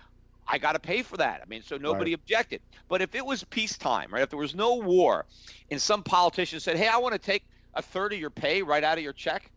[0.46, 1.40] I got to pay for that.
[1.42, 2.62] I mean, so nobody objected.
[2.88, 4.22] But if it was peacetime, right?
[4.22, 5.26] If there was no war,
[5.70, 8.82] and some politician said, "Hey, I want to take a third of your pay right
[8.82, 9.50] out of your check,"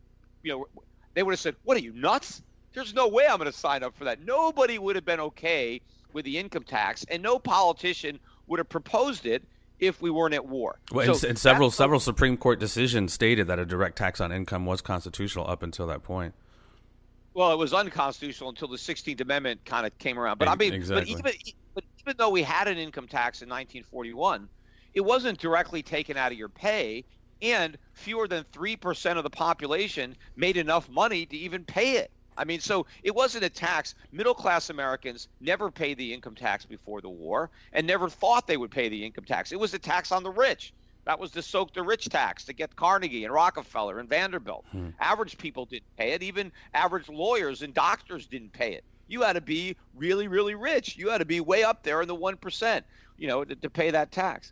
[0.43, 0.65] you know,
[1.13, 2.41] they would have said, "What are you nuts?
[2.73, 5.81] There's no way I'm going to sign up for that." Nobody would have been okay
[6.13, 9.47] with the income tax, and no politician would have proposed it
[9.79, 10.79] if we weren't at war.
[10.91, 14.31] Well, and, So and several several Supreme Court decisions stated that a direct tax on
[14.31, 16.33] income was constitutional up until that point.
[17.33, 20.37] Well, it was unconstitutional until the 16th Amendment kind of came around.
[20.37, 21.15] But I mean, exactly.
[21.15, 24.47] but even but even though we had an income tax in 1941,
[24.93, 27.03] it wasn't directly taken out of your pay,
[27.41, 32.11] and fewer than three percent of the population made enough money to even pay it.
[32.37, 33.95] I mean, so it wasn't a tax.
[34.11, 38.57] Middle class Americans never paid the income tax before the war and never thought they
[38.57, 39.51] would pay the income tax.
[39.51, 40.73] It was a tax on the rich.
[41.05, 44.65] That was the soak the rich tax to get Carnegie and Rockefeller and Vanderbilt.
[44.99, 46.23] Average people didn't pay it.
[46.23, 48.83] Even average lawyers and doctors didn't pay it.
[49.07, 50.97] You had to be really, really rich.
[50.97, 52.85] You had to be way up there in the one percent,
[53.17, 54.51] you know, to, to pay that tax.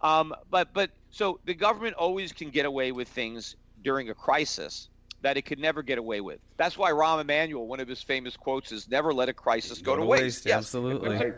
[0.00, 4.88] Um, but but so the government always can get away with things during a crisis
[5.22, 6.38] that it could never get away with.
[6.56, 9.96] That's why Rahm Emanuel, one of his famous quotes is "Never let a crisis go,
[9.96, 10.58] to waste." Yes.
[10.58, 11.10] Absolutely.
[11.16, 11.34] Right.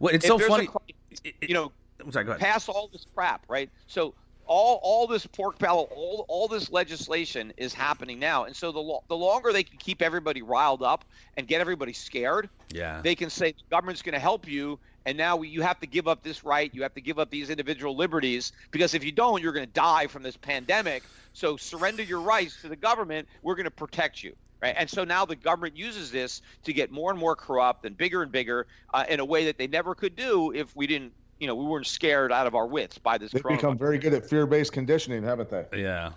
[0.00, 0.66] Well, it's If so funny.
[0.66, 2.40] crisis, you know, I'm sorry, go ahead.
[2.40, 3.70] pass all this crap, right?
[3.86, 4.14] So
[4.46, 8.80] all all this pork barrel, all all this legislation is happening now, and so the
[8.80, 11.04] lo- the longer they can keep everybody riled up
[11.38, 13.00] and get everybody scared, Yeah.
[13.02, 16.08] they can say the government's going to help you, and now you have to give
[16.08, 19.42] up this right, you have to give up these individual liberties, because if you don't,
[19.42, 21.04] you're going to die from this pandemic.
[21.32, 23.28] So surrender your rights to the government.
[23.42, 24.34] We're going to protect you.
[24.62, 24.74] Right?
[24.78, 28.22] And so now the government uses this to get more and more corrupt and bigger
[28.22, 31.46] and bigger uh, in a way that they never could do if we didn't, you
[31.46, 33.32] know, we weren't scared out of our wits by this.
[33.32, 35.66] They've become very good at fear-based conditioning, haven't they?
[35.74, 36.12] yeah.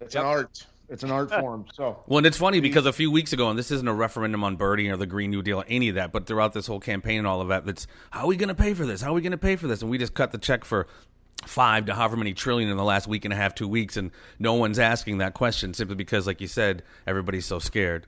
[0.00, 0.24] It's Yep.
[0.24, 0.66] an art.
[0.88, 1.66] It's an art form.
[1.74, 4.44] So Well, and it's funny because a few weeks ago, and this isn't a referendum
[4.44, 6.80] on Bernie or the Green New Deal or any of that, but throughout this whole
[6.80, 9.02] campaign and all of that, that's how are we going to pay for this?
[9.02, 9.82] How are we going to pay for this?
[9.82, 10.86] And we just cut the check for
[11.44, 14.10] five to however many trillion in the last week and a half, two weeks, and
[14.38, 18.06] no one's asking that question simply because, like you said, everybody's so scared.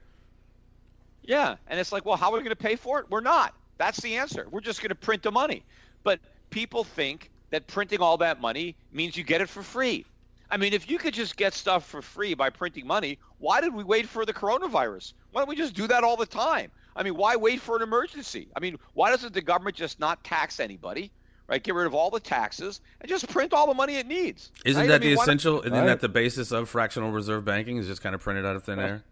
[1.23, 3.07] Yeah, and it's like, well, how are we going to pay for it?
[3.11, 3.55] We're not.
[3.77, 4.47] That's the answer.
[4.51, 5.65] We're just going to print the money.
[6.03, 10.07] But people think that printing all that money means you get it for free.
[10.51, 13.75] I mean, if you could just get stuff for free by printing money, why did
[13.75, 15.13] we wait for the coronavirus?
[15.31, 16.71] Why don't we just do that all the time?
[16.97, 18.49] I mean, why wait for an emergency?
[18.57, 21.13] I mean, why doesn't the government just not tax anybody,
[21.49, 21.63] right?
[21.63, 24.51] Get rid of all the taxes and just print all the money it needs.
[24.65, 24.89] Isn't right?
[24.89, 25.61] that I mean, the essential?
[25.61, 25.87] Isn't Right.
[25.87, 27.77] that the basis of fractional reserve banking?
[27.77, 29.05] Is just kind of printed out of thin air?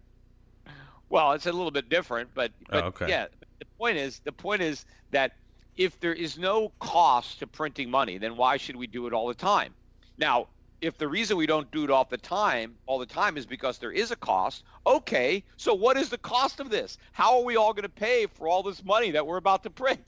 [1.09, 3.09] Well, it's a little bit different, but, oh, but Oh, okay.
[3.09, 3.27] yeah,
[3.61, 5.33] the point is the point is that
[5.77, 9.29] if there is no cost to printing money, then why should we do it all
[9.29, 9.75] the time?
[10.18, 10.49] Now,
[10.80, 13.78] if the reason we don't do it all the time, all the time is because
[13.78, 16.98] there is a cost, okay, so what is the cost of this?
[17.12, 19.70] How are we all going to pay for all this money that we're about to
[19.70, 20.04] print?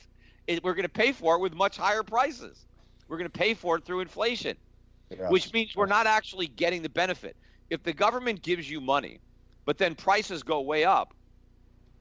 [0.47, 2.67] It, we're going to pay for it with much higher prices.
[3.09, 4.57] We're going to pay for it through inflation
[5.29, 7.37] which means we're not actually getting the benefit.
[7.71, 9.21] If the government gives you money,
[9.67, 11.15] but then prices go way up,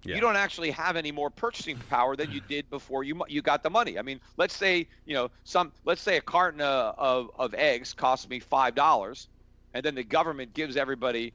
[0.03, 0.15] Yeah.
[0.15, 3.63] you don't actually have any more purchasing power than you did before you you got
[3.63, 3.97] the money.
[3.97, 7.93] I mean, let's say you know some let's say a carton of of, of eggs
[7.93, 9.27] costs me five dollars,
[9.73, 11.33] and then the government gives everybody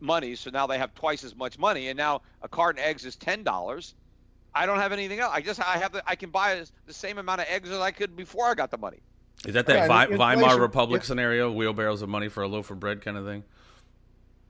[0.00, 3.04] money, so now they have twice as much money, and now a carton of eggs
[3.04, 3.94] is ten dollars.
[4.54, 5.32] I don't have anything else.
[5.34, 7.90] I just I have the, I can buy the same amount of eggs as I
[7.90, 9.02] could before I got the money.
[9.46, 11.06] Is that that Yeah, Vi- Weimar Republic yeah.
[11.06, 11.52] scenario?
[11.52, 13.44] Wheelbarrows of money for a loaf of bread kind of thing?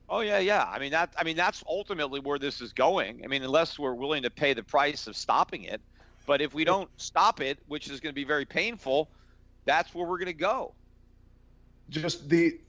[0.09, 0.63] Oh yeah, yeah.
[0.63, 1.13] I mean that.
[1.17, 3.21] I mean that's ultimately where this is going.
[3.23, 5.81] I mean, unless we're willing to pay the price of stopping it,
[6.25, 9.09] but if we don't stop it, which is going to be very painful,
[9.65, 10.73] that's where we're going to go.
[11.89, 12.59] just the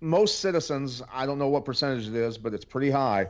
[0.00, 3.28] most citizens, I don't know what percentage it is, but it's pretty high.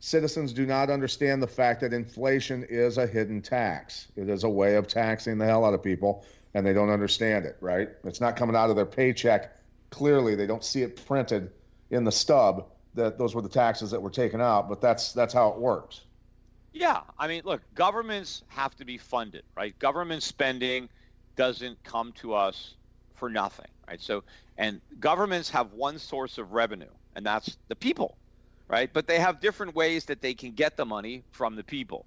[0.00, 4.08] Citizens do not understand the fact that inflation is a hidden tax.
[4.16, 7.44] It is a way of taxing the hell out of people, and they don't understand
[7.44, 7.88] it, right?
[8.04, 9.56] It's not coming out of their paycheck.
[9.90, 11.50] Clearly, they don't see it printed
[11.90, 15.34] in the stub that those were the taxes that were taken out, but that's that's
[15.34, 16.06] how it works.
[16.72, 19.76] Yeah, I mean, look, governments have to be funded, right?
[19.78, 20.88] Government spending
[21.36, 22.76] doesn't come to us
[23.16, 24.00] for nothing, right?
[24.00, 24.24] So,
[24.56, 28.18] and governments have one source of revenue, and that's the people,
[28.68, 28.92] right?
[28.92, 32.06] But they have different ways that they can get the money from the people.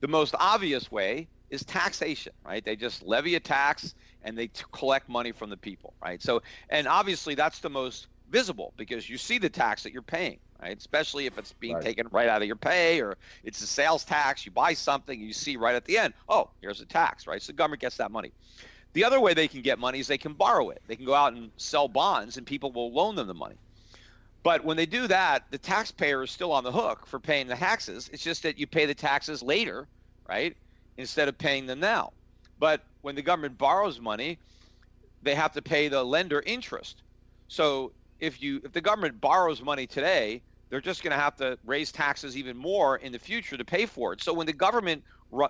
[0.00, 2.64] The most obvious way is taxation, right?
[2.64, 6.22] They just levy a tax and they t- collect money from the people, right?
[6.22, 10.40] So, and obviously that's the most visible because you see the tax that you're paying,
[10.60, 10.76] right?
[10.76, 11.78] Especially if it's being Right.
[11.78, 14.46] taken right out of your pay or it's a sales tax.
[14.46, 17.42] You buy something, you see right at the end, oh, here's a tax, right?
[17.42, 18.32] So the government gets that money.
[18.94, 20.80] The other way they can get money is they can borrow it.
[20.86, 23.58] They can go out and sell bonds and people will loan them the money.
[24.42, 27.56] But when they do that, the taxpayer is still on the hook for paying the
[27.56, 28.08] taxes.
[28.12, 29.88] It's just that you pay the taxes later,
[30.28, 30.56] right?
[30.96, 32.12] Instead of paying them now.
[32.58, 34.40] But when the government borrows money,
[35.22, 37.02] they have to pay the lender interest.
[37.48, 41.58] So if you if the government borrows money today, they're just going to have to
[41.64, 44.22] raise taxes even more in the future to pay for it.
[44.22, 45.04] So when the government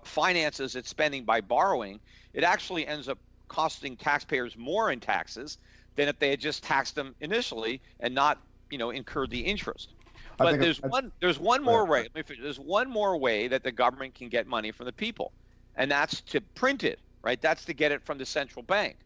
[0.04, 2.00] finances its spending by borrowing,
[2.33, 5.59] it actually ends up costing taxpayers more in taxes
[5.96, 9.94] than if they had just taxed them initially and not, you know, incurred the interest.
[10.40, 12.02] But there's it- one there's one more way.
[12.02, 12.42] let me finish.
[12.42, 15.35] There's one more way that the government can get money from the people,
[15.74, 17.40] and that's to print it, right?
[17.40, 18.98] That's to get it from the central bank.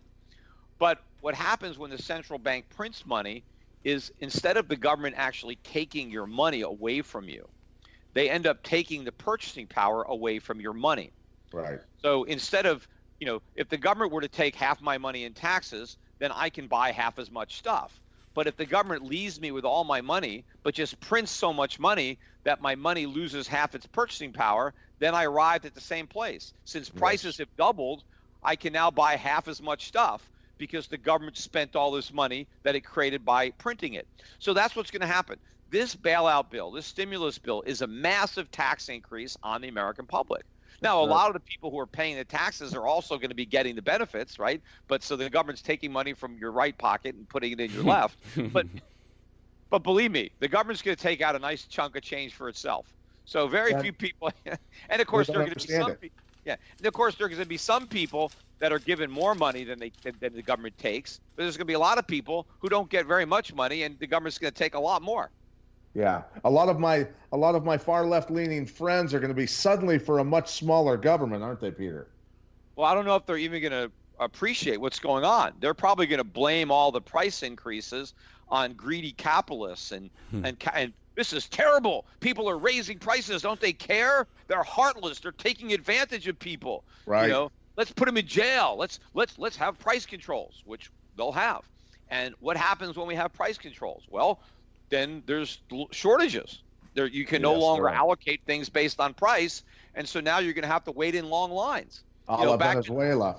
[0.79, 3.44] But what happens when the central bank prints money
[3.85, 7.48] is instead of the government actually taking your money away from you,
[8.12, 11.12] they end up taking the purchasing power away from your money.
[11.52, 11.78] Right.
[12.02, 12.87] So instead of,
[13.20, 16.50] you know, if the government were to take half my money in taxes, then I
[16.50, 18.00] can buy half as much stuff.
[18.35, 21.78] But if the government leaves me with all my money, but just prints so much
[21.78, 26.08] money that my money loses half its purchasing power, then I arrived at the same
[26.08, 26.52] place.
[26.64, 28.02] Since prices have doubled,
[28.42, 30.28] I can now buy half as much stuff
[30.62, 34.07] because the government spent all this money that it created by printing it.
[34.38, 35.40] So that's what's going to happen.
[35.68, 40.44] This bailout bill, this stimulus bill, is a massive tax increase on the American public.
[40.81, 43.35] Now, a lot of the people who are paying the taxes are also going to
[43.35, 44.63] be getting the benefits, right?
[44.87, 47.83] But so the government's taking money from your right pocket and putting it in your
[47.83, 48.23] left.
[48.52, 48.67] But
[49.69, 52.48] but believe me, the government's going to take out a nice chunk of change for
[52.48, 52.87] itself.
[53.25, 54.31] So very few people,
[54.90, 56.00] and of course there are going to be some, it.
[56.00, 56.08] pe-
[56.45, 59.35] yeah, and of course there are going to be some people that are given more
[59.35, 61.21] money than they than, than the government takes.
[61.37, 63.83] But there's going to be a lot of people who don't get very much money,
[63.83, 65.31] and the government's going to take a lot more.
[65.95, 69.31] Yeah, a lot of my a lot of my far left leaning friends are going
[69.31, 72.09] to be suddenly for a much smaller government, aren't they, Peter?
[72.77, 75.53] Well, I don't know if they're even going to appreciate what's going on.
[75.61, 78.15] They're probably going to blame all the price increases
[78.49, 80.45] on greedy capitalists and hmm.
[80.45, 82.06] and ca- and this is terrible.
[82.21, 83.42] People are raising prices.
[83.42, 84.27] Don't they care?
[84.48, 85.21] They're heartless.
[85.21, 86.85] They're taking advantage of people.
[87.06, 87.27] Right.
[87.27, 88.77] You know, let's put them in jail.
[88.79, 91.63] Let's let's let's have price controls, which they'll have.
[92.08, 94.04] And what happens when we have price controls?
[94.08, 94.40] Well,
[94.90, 95.58] then there's
[95.92, 96.63] shortages.
[96.94, 97.96] There you can no longer right.
[97.96, 99.63] allocate things based on price,
[99.94, 102.02] and so now you're going to have to wait in long lines.
[102.29, 103.37] A You know, la back- Venezuela.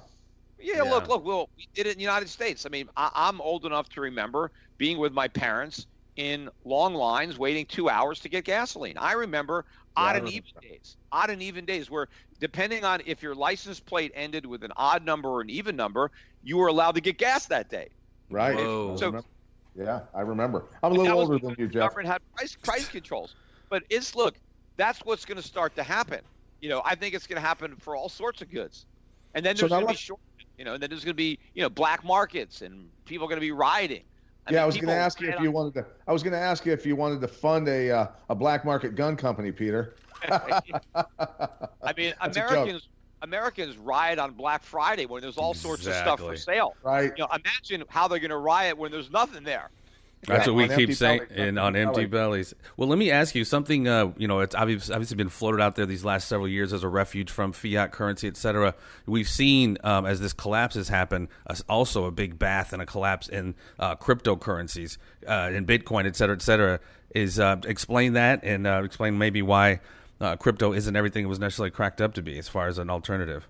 [0.60, 0.84] Yeah, Yeah.
[0.84, 1.24] look, look.
[1.24, 2.66] Well, we did it in the United States.
[2.66, 5.86] I mean, I, I'm old enough to remember being with my parents
[6.16, 8.98] in long lines, waiting two hours to get gasoline.
[8.98, 9.66] I remember
[9.98, 12.08] Yeah, I odd and even days, odd and even days, where
[12.40, 16.12] depending on if your license plate ended with an odd number or an even number,
[16.44, 17.90] you were allowed to get gas that day.
[18.30, 18.56] Right.
[18.56, 18.96] Whoa.
[18.98, 19.28] So- remember.
[19.76, 20.70] yeah, I remember.
[20.84, 21.90] I'm a little older than you, Jeff.
[21.90, 23.36] Government had price price controls,
[23.70, 24.36] but it's look,
[24.78, 26.22] that's what's going to start to happen.
[26.62, 28.86] You know, I think it's going to happen for all sorts of goods,
[29.34, 30.20] and then there's now going to be short.
[30.58, 33.30] You know, and then there's going to be you know black markets and people are
[33.30, 34.04] going to be rioting.
[34.50, 35.86] Yeah, mean, I was going to ask you riot if you wanted to.
[36.08, 38.66] I was going to ask you if you wanted to fund a uh, a black
[38.66, 39.96] market gun company, Peter.
[40.30, 40.62] I
[41.98, 42.38] mean, That's.
[42.38, 42.88] Americans
[43.24, 46.76] Americans riot on Black Friday when there's all sorts of stuff for sale.
[46.84, 47.14] Right.
[47.18, 49.70] You know, imagine how they're going to riot when there's nothing there.
[50.26, 52.54] That's Yeah, what we keep saying, bellies, and on empty bellies.
[52.54, 52.56] bellies.
[52.78, 53.88] Well, let me ask you something.
[53.88, 56.84] Uh, you know, it's obviously, obviously been floated out there these last several years as
[56.84, 58.74] a refuge from fiat currency, et cetera.
[59.06, 62.86] We've seen um, as this collapse has happened, uh, also a big bath and a
[62.86, 64.98] collapse in uh, cryptocurrencies,
[65.28, 66.80] uh, in Bitcoin, et cetera, et cetera.
[67.14, 69.82] Is uh, explain that and uh, explain maybe why
[70.20, 72.90] uh, crypto isn't everything it was necessarily cracked up to be as far as an
[72.90, 73.48] alternative.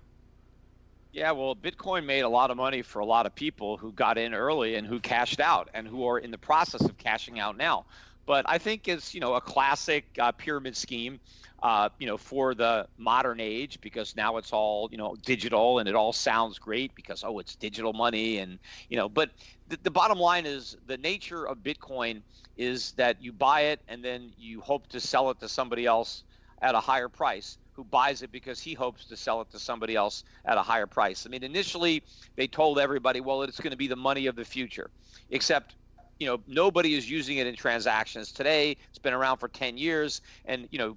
[1.14, 4.18] Yeah, well, Bitcoin made a lot of money for a lot of people who got
[4.18, 7.56] in early and who cashed out and who are in the process of cashing out
[7.56, 7.86] now.
[8.26, 11.20] But I think it's you know a classic uh, pyramid scheme,
[11.62, 15.88] uh, you know, for the modern age because now it's all you know digital and
[15.88, 18.58] it all sounds great because oh it's digital money and
[18.88, 19.08] you know.
[19.08, 19.30] But
[19.68, 22.24] the, the bottom line is the nature of Bitcoin
[22.56, 26.24] is that you buy it and then you hope to sell it to somebody else
[26.60, 29.96] at a higher price who buys it because he hopes to sell it to somebody
[29.96, 31.26] else at a higher price.
[31.26, 32.02] I mean, initially
[32.36, 34.90] they told everybody, well, it's going to be the money of the future,
[35.30, 35.76] except
[36.18, 38.76] you know nobody is using it in transactions today.
[38.88, 40.96] It's been around for 10 years, and you know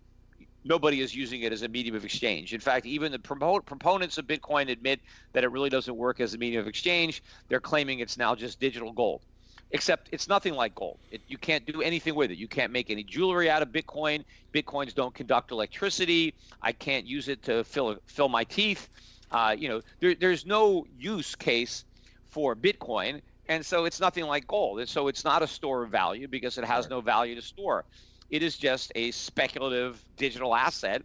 [0.63, 2.53] nobody is using it as a medium of exchange.
[2.53, 5.01] In fact, even the propo- proponents of Bitcoin admit
[5.33, 7.23] that it really doesn't work as a medium of exchange.
[7.49, 9.23] They're claiming it's now just digital gold
[9.71, 10.99] except it's nothing like gold.
[11.11, 12.37] It, you can't do anything with it.
[12.37, 14.23] You can't make any jewelry out of Bitcoin.
[14.53, 16.33] Bitcoins don't conduct electricity.
[16.61, 18.89] I can't use it to fill fill my teeth.
[19.31, 21.83] Uh, you know, there, there's no use case
[22.29, 24.79] for Bitcoin, and so it's nothing like gold.
[24.79, 27.85] And so it's not a store of value because it has no value to store.
[28.29, 31.01] It is just a speculative digital asset.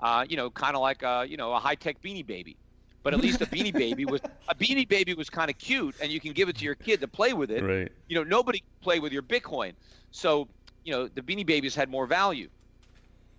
[0.00, 2.58] Uh, you know, kind of like a you know a high tech beanie baby.
[3.02, 6.10] But at least a beanie baby was a beanie baby was kind of cute, and
[6.12, 7.62] you can give it to your kid to play with it.
[7.62, 7.90] Right.
[8.08, 9.74] you know nobody play with your bitcoin.
[10.10, 10.48] So
[10.84, 12.48] you know the beanie babies had more value.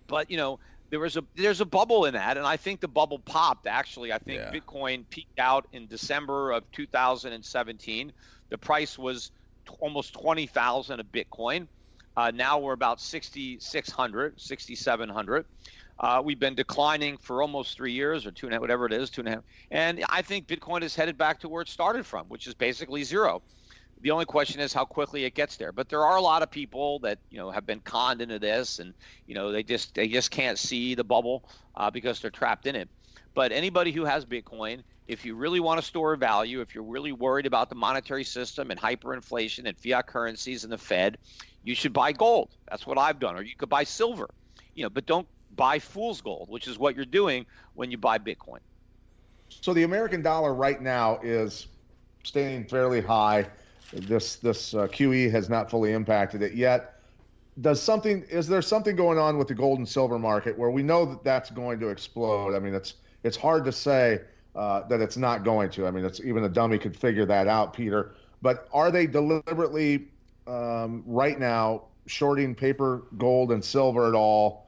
[0.08, 0.58] But you know
[0.90, 4.12] there was a there's a bubble in that and i think the bubble popped actually.
[4.12, 4.52] I think Yeah.
[4.52, 8.12] bitcoin peaked out in december of 2017
[8.50, 9.30] the price was
[9.66, 11.68] t- almost 20000 a bitcoin.
[12.14, 15.46] Uh, now we're about 6600 6700
[16.02, 18.92] uh, we've been declining for almost three years or two and a half, whatever it
[18.92, 19.44] is, two and a half.
[19.70, 23.04] And I think Bitcoin is headed back to where it started from, which is basically
[23.04, 23.42] zero.
[24.00, 25.70] The only question is how quickly it gets there.
[25.70, 28.80] But there are a lot of people that you know have been conned into this,
[28.80, 28.94] and
[29.26, 32.74] you know they just they just can't see the bubble uh, because they're trapped in
[32.74, 32.88] it.
[33.34, 37.12] But anybody who has Bitcoin, if you really want to store value, if you're really
[37.12, 41.16] worried about the monetary system and hyperinflation and fiat currencies and the Fed,
[41.62, 42.50] you should buy gold.
[42.68, 43.36] That's what I've done.
[43.36, 44.28] Or you could buy silver.
[44.74, 48.18] You know, but don't buy fool's gold, which is what you're doing when you buy
[48.18, 48.58] Bitcoin.
[49.48, 51.66] So the American dollar right now is
[52.24, 53.46] staying fairly high.
[53.92, 56.94] This this uh, QE has not fully impacted it yet.
[57.60, 60.82] Does something is there something going on with the gold and silver market where we
[60.82, 62.54] know that that's going to explode?
[62.54, 64.22] I mean, it's it's hard to say
[64.54, 65.86] uh, that it's not going to.
[65.86, 68.14] I mean, it's even a dummy could figure that out, Peter.
[68.40, 70.08] But are they deliberately
[70.46, 74.61] um, right now shorting paper gold and silver at all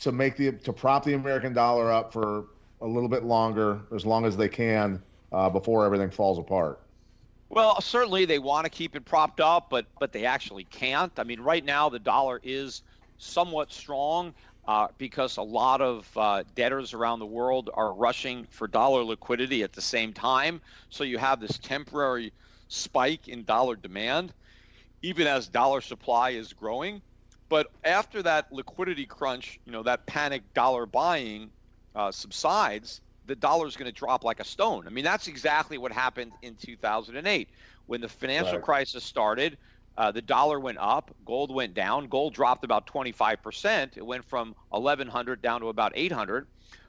[0.00, 2.46] to make the to prop the American dollar up for
[2.80, 6.80] a little bit longer, as long as they can, uh, before everything falls apart?
[7.50, 11.12] Well, certainly they want to keep it propped up, but but they actually can't.
[11.18, 12.82] I mean, right now the dollar is
[13.18, 14.32] somewhat strong
[14.66, 19.62] uh, because a lot of uh, debtors around the world are rushing for dollar liquidity
[19.62, 20.60] at the same time.
[20.90, 22.32] So you have this temporary
[22.68, 24.32] spike in dollar demand,
[25.02, 27.02] even as dollar supply is growing.
[27.50, 31.52] But after that liquidity crunch, you know, that panic dollar buying
[31.94, 34.86] uh, subsides, the dollar is going to drop like a stone.
[34.88, 37.50] I mean, that's exactly what happened in 2008
[37.86, 38.60] when the financial Right.
[38.60, 39.58] crisis started.
[39.96, 42.08] Uh, the dollar went up, gold went down.
[42.08, 43.98] Gold dropped about 25%.
[43.98, 46.48] It went from 1100 down to about 800.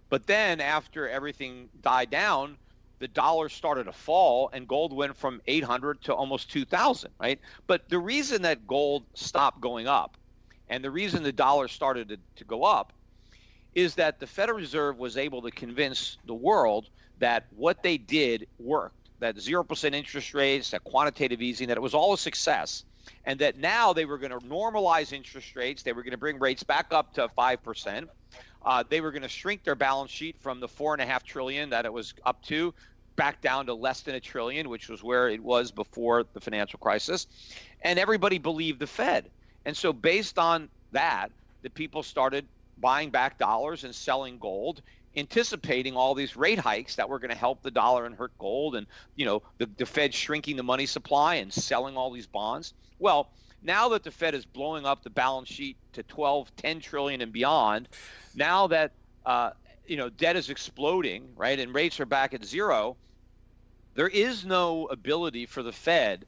[0.09, 2.59] But then after everything died down,
[2.99, 7.39] the dollar started to fall and gold went from 800 to almost 2000, right?
[7.67, 10.17] But the reason that gold stopped going up
[10.71, 12.93] and the reason the dollar started to, to go up
[13.75, 18.47] is that the Federal Reserve was able to convince the world that what they did
[18.57, 22.85] worked, that 0% interest rates, that quantitative easing, that it was all a success,
[23.25, 25.83] and that now they were going to normalize interest rates.
[25.83, 28.07] They were going to bring rates back up to 5%.
[28.63, 31.23] Uh, they were going to shrink their balance sheet from the four and a half
[31.23, 32.73] trillion that it was up to
[33.17, 36.79] back down to less than a trillion, which was where it was before the financial
[36.79, 37.27] crisis.
[37.81, 39.29] And everybody believed the Fed.
[39.65, 41.31] And so, based on that,
[41.61, 42.47] the people started
[42.77, 44.81] buying back dollars and selling gold,
[45.15, 48.75] anticipating all these rate hikes that were going to help the dollar and hurt gold,
[48.75, 52.73] and you know the, the Fed shrinking the money supply and selling all these bonds.
[52.99, 53.29] Well,
[53.61, 57.31] now that the Fed is blowing up the balance sheet to 12, 10 trillion and
[57.31, 57.87] beyond,
[58.33, 58.93] now that
[59.25, 59.51] uh,
[59.85, 62.97] you know debt is exploding, right, and rates are back at zero,
[63.95, 66.25] there is no ability for the Fed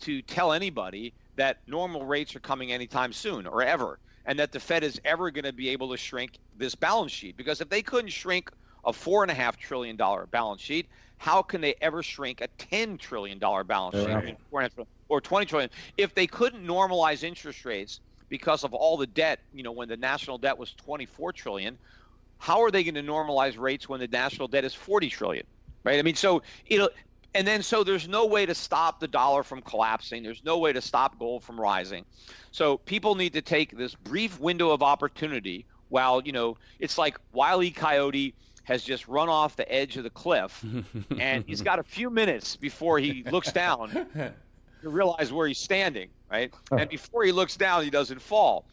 [0.00, 4.60] to tell anybody that normal rates are coming anytime soon or ever, and that the
[4.60, 7.36] Fed is ever going to be able to shrink this balance sheet.
[7.36, 8.50] Because if they couldn't shrink
[8.84, 12.48] a four and a half trillion dollar balance sheet, how can they ever shrink a
[12.58, 14.72] ten trillion dollar balance sheet a half-
[15.08, 15.70] or twenty trillion?
[15.96, 19.96] If they couldn't normalize interest rates because of all the debt, you know, when the
[19.96, 21.78] national debt was twenty four trillion,
[22.42, 25.46] how are they going to normalize rates when the national debt is 40 trillion
[25.84, 26.90] right i mean so it'll
[27.34, 30.22] and then so there's no way to stop the dollar from collapsing.
[30.22, 32.04] There's no way to stop gold from rising.
[32.50, 37.18] So people need to take this brief window of opportunity while you know it's like
[37.32, 37.70] Wiley e.
[37.70, 40.64] Coyote has just run off the edge of the cliff
[41.18, 43.90] and he's got a few minutes before he looks down
[44.82, 46.52] to realize where he's standing right?
[46.70, 48.66] And before he looks down he doesn't fall.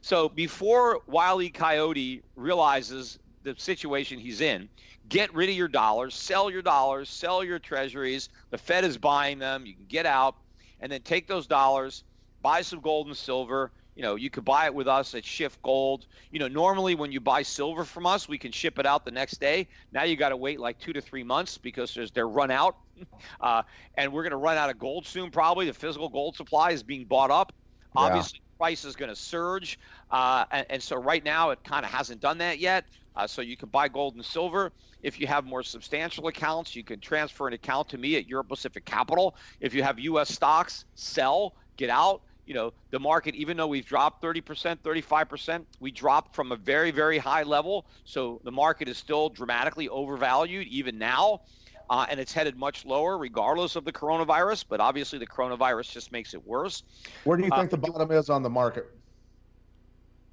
[0.00, 1.50] So before Wile E.
[1.50, 4.68] Coyote realizes the situation he's in,
[5.12, 8.30] get rid of your dollars, sell your dollars, sell your treasuries.
[8.50, 9.66] The Fed is buying them.
[9.66, 10.36] You can get out
[10.80, 12.02] and then take those dollars,
[12.40, 13.70] buy some gold and silver.
[13.94, 16.06] You know, you could buy it with us at Schiff Gold.
[16.30, 19.10] You know, normally when you buy silver from us, we can ship it out the
[19.10, 19.68] next day.
[19.92, 22.76] Now you got to wait like two to three months because there's they're run out,
[23.42, 23.62] uh,
[23.98, 25.30] and we're going to run out of gold soon.
[25.30, 27.52] Probably the physical gold supply is being bought up.
[27.94, 28.00] Yeah.
[28.00, 29.78] Obviously, price is going to surge,
[30.10, 32.86] uh, and, and so right now it kind of hasn't done that yet.
[33.14, 34.72] Uh, so you can buy gold and silver.
[35.02, 38.44] If you have more substantial accounts, you can transfer an account to me at Euro
[38.44, 39.36] Pacific Capital.
[39.60, 40.30] If you have U.S.
[40.32, 42.22] stocks, sell, get out.
[42.46, 46.90] You know, the market, even though we've dropped 30%, 35%, we dropped from a very,
[46.90, 47.86] very high level.
[48.04, 51.42] So the market is still dramatically overvalued even now.
[51.90, 54.64] Uh, and it's headed much lower regardless of the coronavirus.
[54.68, 56.82] But obviously, the coronavirus just makes it worse.
[57.24, 58.86] Where do you Uh, think the bottom is on the market?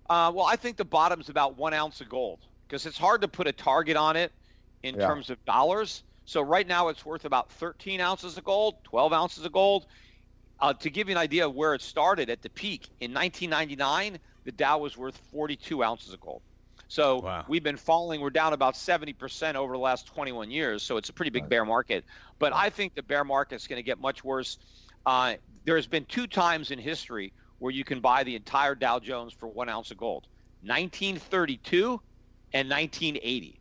[0.09, 2.39] Uh, well, I think the bottom's about one ounce of gold
[2.69, 4.31] because it's hard to put a target on it
[4.83, 5.07] in Yeah.
[5.07, 6.03] terms of dollars.
[6.25, 9.87] So right now it's worth about 13 ounces of gold, 12 ounces of gold.
[10.59, 14.19] Uh, to give you an idea of where it started at the peak in 1999,
[14.45, 16.43] the Dow was worth 42 ounces of gold.
[16.89, 17.45] So Wow.
[17.47, 18.19] we've been falling.
[18.21, 20.83] We're down about 70% over the last 21 years.
[20.83, 22.05] So it's a pretty big bear market.
[22.39, 24.57] But I think the bear market is going to get much worse.
[25.05, 29.33] Uh, there's been two times in history where you can buy the entire Dow Jones
[29.33, 30.25] for one ounce of gold
[30.61, 32.01] 1932
[32.53, 33.59] and 1980.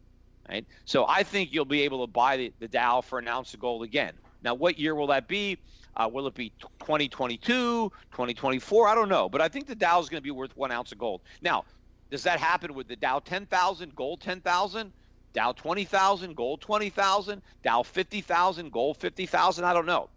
[0.49, 0.66] Right?
[0.84, 3.61] So I think you'll be able to buy the, the Dow for an ounce of
[3.61, 4.14] gold again.
[4.43, 5.59] Now, what year will that be?
[5.97, 8.89] Uh, will it be 2022, 2024?
[8.89, 9.28] I don't know.
[9.28, 11.22] But I think the Dow is going to be worth one ounce of gold.
[11.43, 11.64] Now,
[12.11, 14.93] does that happen with the Dow 10,000, gold 10,000,
[15.34, 19.64] Dow 20,000, gold 20,000, Dow 50,000, gold 50,000?
[19.64, 20.09] I don't know.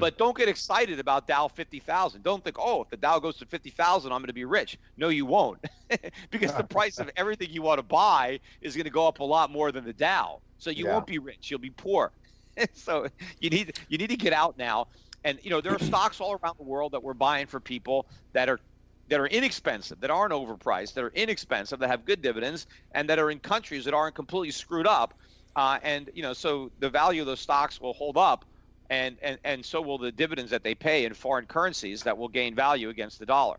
[0.00, 2.22] But don't get excited about Dow 50,000.
[2.22, 4.78] Don't think, oh, if the Dow goes to 50,000, I'm going to be rich.
[4.96, 5.58] No, you won't.
[6.30, 9.24] because the price of everything you want to buy is going to go up a
[9.24, 10.40] lot more than the Dow.
[10.58, 10.92] So you Yeah.
[10.94, 11.50] won't be rich.
[11.50, 12.12] You'll be poor.
[12.74, 13.08] so
[13.40, 14.86] you need you need to get out now.
[15.24, 18.08] And you know there are stocks all around the world that we're buying for people
[18.34, 18.60] that are
[19.08, 23.18] that are inexpensive, that aren't overpriced, that are inexpensive, that have good dividends, and that
[23.18, 25.14] are in countries that aren't completely screwed up.
[25.56, 28.44] Uh, and you know, so the value of those stocks will hold up,
[28.92, 32.28] and, and and so will the dividends that they pay in foreign currencies that will
[32.28, 33.58] gain value against the dollar.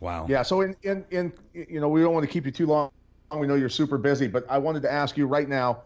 [0.00, 0.26] Wow.
[0.28, 0.42] Yeah.
[0.42, 2.90] So in in in you know we don't want to keep you too long.
[3.34, 5.82] We know you're super busy, but I wanted to ask you right now.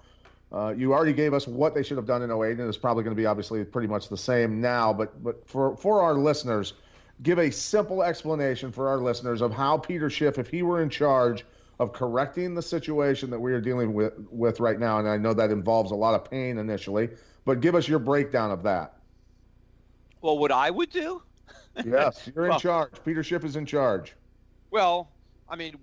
[0.53, 3.03] Uh, you already gave us what they should have done in 08, and it's probably
[3.03, 4.93] going to be obviously pretty much the same now.
[4.93, 6.75] But but for for our listeners,
[7.23, 10.91] give a simple explanation for our listeners of how Peter Schiff, if he were in
[10.91, 11.47] charge
[11.81, 15.33] of correcting the situation that we are dealing with with right now, and I know
[15.33, 17.09] that involves a lot of pain initially,
[17.45, 18.97] but give us your breakdown of that.
[20.21, 21.23] Well, what I would do?
[21.85, 22.93] Yes, you're in Well- charge.
[23.05, 24.15] Peter Schiff is in charge.
[24.71, 25.11] Well,
[25.49, 25.77] I mean,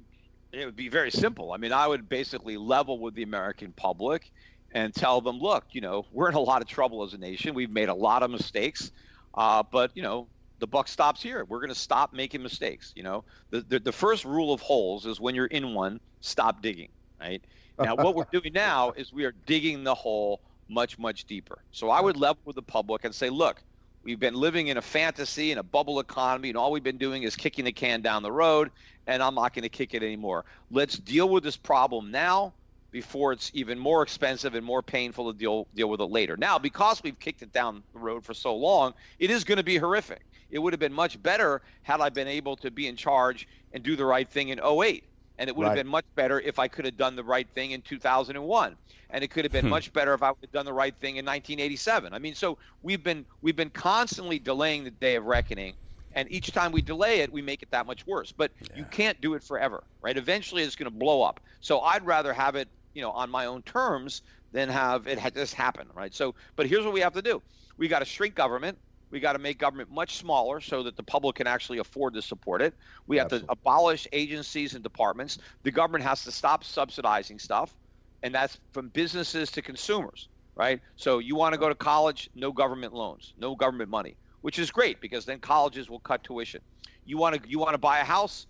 [0.51, 1.51] it would be very simple.
[1.51, 4.31] I mean, I would basically level with the American public
[4.71, 7.53] and tell them, look, you know, we're in a lot of trouble as a nation.
[7.53, 8.91] We've made a lot of mistakes,
[9.35, 10.27] uh, but you know,
[10.59, 11.45] the buck stops here.
[11.45, 12.93] We're going to stop making mistakes.
[12.95, 16.61] You know, the, the the first rule of holes is when you're in one, stop
[16.61, 16.89] digging.
[17.19, 17.43] Right
[17.79, 21.63] now, what we're doing now is we are digging the hole much much deeper.
[21.71, 23.63] So I would level with the public and say, look,
[24.01, 27.23] We've been living in a fantasy and a bubble economy, and all we've been doing
[27.23, 28.71] is kicking the can down the road,
[29.07, 30.45] and I'm not going to kick it anymore.
[30.71, 32.53] Let's deal with this problem now
[32.91, 36.37] before it's even more expensive and more painful to deal deal with it later.
[36.37, 39.63] Now, because we've kicked it down the road for so long, it is going to
[39.63, 40.21] be horrific.
[40.49, 43.83] It would have been much better had I been able to be in charge and
[43.83, 45.03] do the right thing in 08.
[45.39, 47.71] And it would have been much better if I could have done the right thing
[47.71, 48.77] in 2001.
[49.09, 49.71] And it could have been hmm.
[49.71, 52.13] much better if I would have done the right thing in 1987.
[52.13, 55.75] I mean, so we've been we've been constantly delaying the day of reckoning,
[56.11, 58.33] and each time we delay it, we make it that much worse.
[58.33, 60.17] But you can't do it forever, right?
[60.17, 61.39] Eventually, it's going to blow up.
[61.61, 64.21] So I'd rather have it, you know, on my own terms
[64.51, 66.13] than have it just happen, right?
[66.13, 67.41] So, but here's what we have to do:
[67.77, 68.77] we got to shrink government.
[69.11, 72.21] We got to make government much smaller so that the public can actually afford to
[72.21, 72.75] support it.
[73.07, 75.39] We have to abolish agencies and departments.
[75.63, 77.75] The government has to stop subsidizing stuff,
[78.21, 80.79] and that's from businesses to consumers, right?
[80.95, 84.71] So you want to go to college, no government loans, no government money, which is
[84.71, 86.61] great because then colleges will cut tuition.
[87.05, 88.45] You want to you want to buy a house,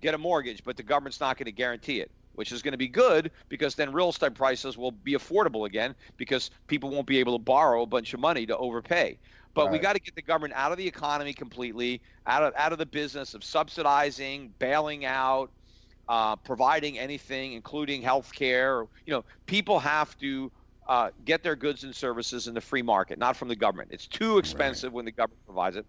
[0.00, 2.78] get a mortgage, but the government's not going to guarantee it, which is going to
[2.78, 7.18] be good because then real estate prices will be affordable again because people won't be
[7.18, 9.18] able to borrow a bunch of money to overpay.
[9.58, 12.70] But we got to get the government out of the economy completely, out of out
[12.70, 15.50] of the business of subsidizing, bailing out,
[16.08, 18.84] uh, providing anything, including health care.
[19.04, 20.52] You know, people have to
[20.88, 23.88] uh, get their goods and services in the free market, not from the government.
[23.90, 25.86] It's too expensive when the government provides it.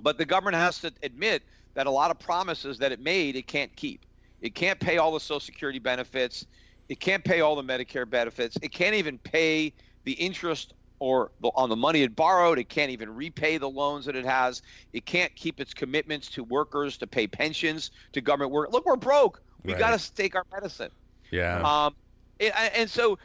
[0.00, 1.44] But the government has to admit
[1.76, 4.04] that a lot of promises that it made, it can't keep.
[4.40, 6.44] It can't pay all the Social Security benefits.
[6.88, 8.56] It can't pay all the Medicare benefits.
[8.60, 9.72] It can't even pay
[10.02, 12.60] the interest or the, on the money it borrowed.
[12.60, 14.62] It can't even repay the loans that it has.
[14.92, 18.70] It can't keep its commitments to workers to pay pensions to government work.
[18.70, 19.42] Look, we're broke.
[19.64, 19.80] We Right.
[19.80, 20.90] got to take our medicine.
[21.32, 21.86] Yeah.
[21.86, 21.96] Um,
[22.38, 23.18] and, and so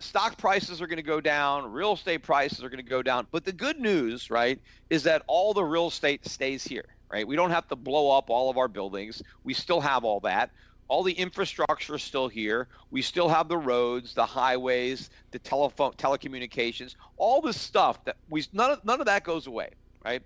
[0.00, 3.26] stock prices are going to go down, real estate prices are going to go down.
[3.30, 4.58] But the good news, right,
[4.88, 7.26] is that all the real estate stays here, right?
[7.26, 9.22] We don't have to blow up all of our buildings.
[9.44, 10.50] We still have all that.
[10.92, 12.68] All the infrastructure is still here.
[12.90, 18.44] We still have the roads, the highways, the telephone, telecommunications, all this stuff that we
[18.52, 19.70] none of, none of that goes away,
[20.04, 20.20] right?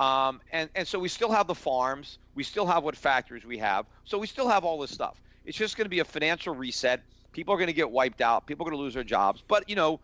[0.00, 2.18] Um, and, and so we still have the farms.
[2.34, 3.86] We still have what factories we have.
[4.02, 5.22] So we still have all this stuff.
[5.44, 7.04] It's just going to be a financial reset.
[7.30, 8.48] People are going to get wiped out.
[8.48, 9.44] People are going to lose their jobs.
[9.46, 10.00] But, you know,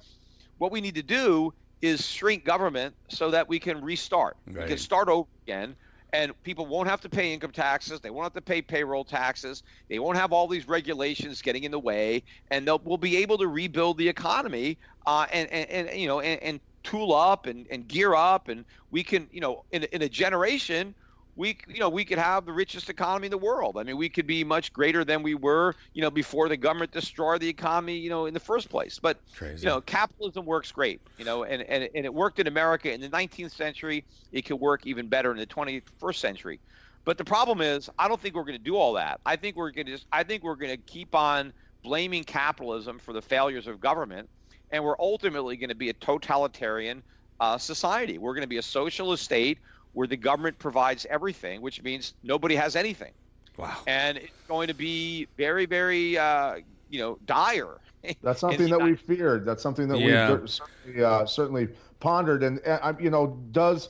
[0.59, 1.53] what we need to do
[1.83, 4.37] is shrink government so that we can restart.
[4.63, 5.75] We can start over again.
[6.13, 8.01] And people won't have to pay income taxes.
[8.01, 9.63] They won't have to pay payroll taxes.
[9.91, 12.23] They won't have all these regulations getting in the way.
[12.51, 16.21] And they'll, we'll be able to rebuild the economy uh, and, and, and, you know,
[16.21, 18.49] and, and tool up and, and gear up.
[18.49, 20.95] And we can, you know, in, in a generation,
[21.37, 23.77] we, you know, we could have the richest economy in the world.
[23.79, 26.93] I mean, we could be much greater than we were, you know, before the government
[26.93, 28.99] destroyed the economy, you know, in the first place.
[28.99, 29.63] But, Crazy.
[29.63, 33.03] you know, capitalism works great, you know, and, and, and it worked in America in
[33.03, 34.05] the 19th century.
[34.33, 36.59] It could work even better in the 21st century.
[37.05, 39.21] But the problem is, I don't think we're going to do all that.
[39.27, 41.53] I think we're going to just, I think we're going to keep on
[41.85, 44.29] blaming capitalism for the failures of government,
[44.73, 47.03] and we're ultimately going to be a totalitarian
[47.39, 48.19] uh, society.
[48.19, 49.59] We're going to be a socialist state
[49.97, 53.13] where the government provides everything, which means nobody has anything,
[53.57, 53.79] wow.
[53.87, 56.57] and it's going to be very, very, uh,
[56.91, 57.79] you know, dire.
[58.23, 59.47] That's something the that we feared.
[59.47, 60.35] That's something that Yeah.
[60.35, 61.69] we've certainly, uh, certainly
[61.99, 62.43] pondered.
[62.43, 63.89] And, uh, you know, does,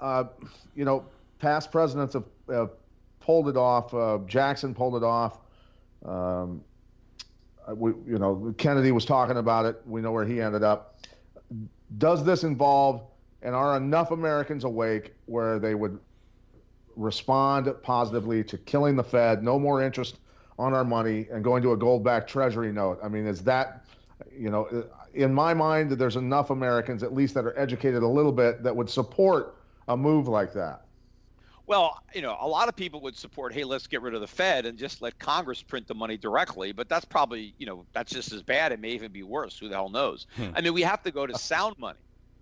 [0.00, 0.24] uh,
[0.74, 1.04] you know,
[1.38, 2.66] past presidents have uh,
[3.20, 3.94] pulled it off.
[3.94, 5.38] Uh, Jackson pulled it off.
[6.04, 6.64] Um,
[7.64, 9.80] uh, we, you know, Kennedy was talking about it.
[9.86, 10.96] We know where he ended up.
[11.96, 13.02] Does this involve,
[13.42, 15.98] and are enough Americans awake where they would
[16.96, 20.18] respond positively to killing the Fed, no more interest
[20.58, 22.98] on our money, and going to a gold-backed Treasury note.
[23.02, 23.84] I mean, is that,
[24.36, 24.84] you know,
[25.14, 28.74] in my mind, there's enough Americans, at least that are educated a little bit, that
[28.74, 30.82] would support a move like that.
[31.68, 34.26] Well, you know, a lot of people would support, hey, let's get rid of the
[34.26, 36.72] Fed and just let Congress print the money directly.
[36.72, 38.72] But that's probably, you know, that's just as bad.
[38.72, 39.58] It may even be worse.
[39.58, 40.26] Who the hell knows?
[40.34, 40.48] Hmm.
[40.56, 41.98] I mean, we have to go to sound money.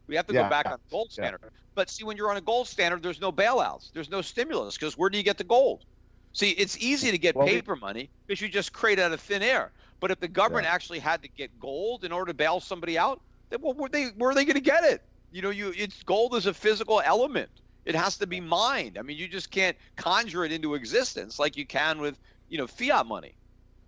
[0.07, 0.45] We have to yeah.
[0.45, 1.41] go back on gold standard.
[1.43, 1.51] Yeah.
[1.75, 3.93] But see, when you're on a gold standard, there's no bailouts.
[3.93, 5.85] There's no stimulus because where do you get the gold?
[6.33, 9.43] See, it's easy to get well, paper money because you just create out of thin
[9.43, 9.73] air.
[10.01, 10.75] But if the government yeah.
[10.75, 14.07] actually had to get gold in order to bail somebody out, then well, where, they,
[14.17, 15.03] where are they going to get it?
[15.33, 17.51] You know, you it's gold is a physical element.
[17.85, 18.99] It has to be mined.
[18.99, 22.67] I mean, you just can't conjure it into existence like you can with, you know,
[22.67, 23.37] fiat money.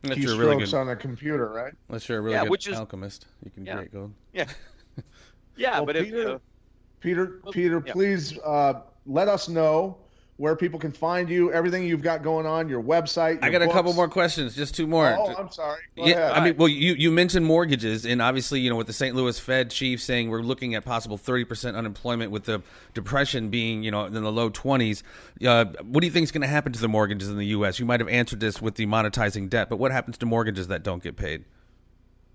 [0.05, 1.75] Unless you're really good on a computer, right?
[1.89, 3.75] Unless you're a really yeah, good which is, alchemist, you can yeah.
[3.75, 4.13] create gold.
[4.33, 4.47] Yeah.
[5.59, 6.39] yeah, well, but Peter, if, uh,
[7.01, 7.93] Peter, Peter, yeah.
[7.93, 9.99] please uh, let us know
[10.39, 13.35] where people can find you, everything you've got going on, your website.
[13.35, 13.73] Your I got books.
[13.73, 15.17] a couple more questions, just two more.
[15.19, 15.83] Oh, I'm sorry.
[15.97, 16.33] Go yeah, ahead.
[16.33, 19.17] I mean, well, you, you mentioned mortgages, and obviously, you know, with the St.
[19.17, 22.63] Louis Fed chief saying we're looking at possible 30% unemployment with the
[22.95, 25.03] depression being, you know, in the low 20s.
[25.45, 27.81] Uh, what do you think is going to happen to the mortgages in the U.S.?
[27.81, 30.85] You might have answered this with the monetizing debt, but what happens to mortgages that
[30.85, 31.45] don't get paid?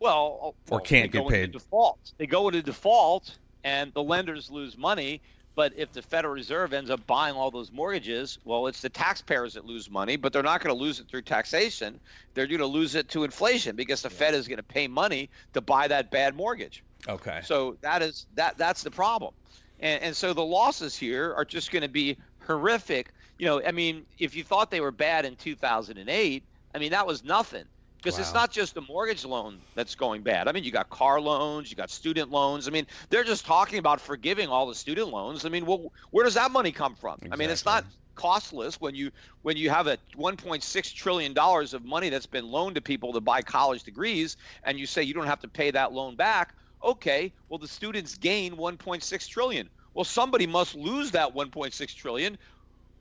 [0.04, 1.52] Well, uh, or well, can't get paid.
[1.52, 2.12] default.
[2.18, 5.22] They go into default, and the lenders lose money
[5.56, 9.54] but if the Federal Reserve ends up buying all those mortgages, well, it's the taxpayers
[9.54, 12.00] that lose money, but they're not going to lose it through taxation.
[12.34, 15.30] They're going to lose it to inflation because the Fed is going to pay money
[15.54, 16.84] to buy that bad mortgage.
[17.08, 17.42] Okay.
[17.44, 19.34] So that is that that's the problem.
[19.80, 23.12] And and so the losses here are just going to be horrific.
[23.38, 26.44] You know, I mean, if you thought they were bad in 2008,
[26.74, 27.66] I mean, that was nothing
[28.04, 28.22] because wow.
[28.22, 30.48] it's not just the mortgage loan that's going bad.
[30.48, 32.68] I mean, you got car loans, you got student loans.
[32.68, 35.46] I mean, they're just talking about forgiving all the student loans.
[35.46, 37.14] I mean, well, where does that money come from?
[37.14, 37.32] Exactly.
[37.32, 37.86] I mean, it's not
[38.16, 39.10] costless when you
[39.42, 43.22] when you have a 1.6 trillion dollars of money that's been loaned to people to
[43.22, 47.34] buy college degrees and you say you don't have to pay that loan back okay
[47.50, 52.38] well the students gain 1.6 trillion well somebody must lose that 1.6 trillion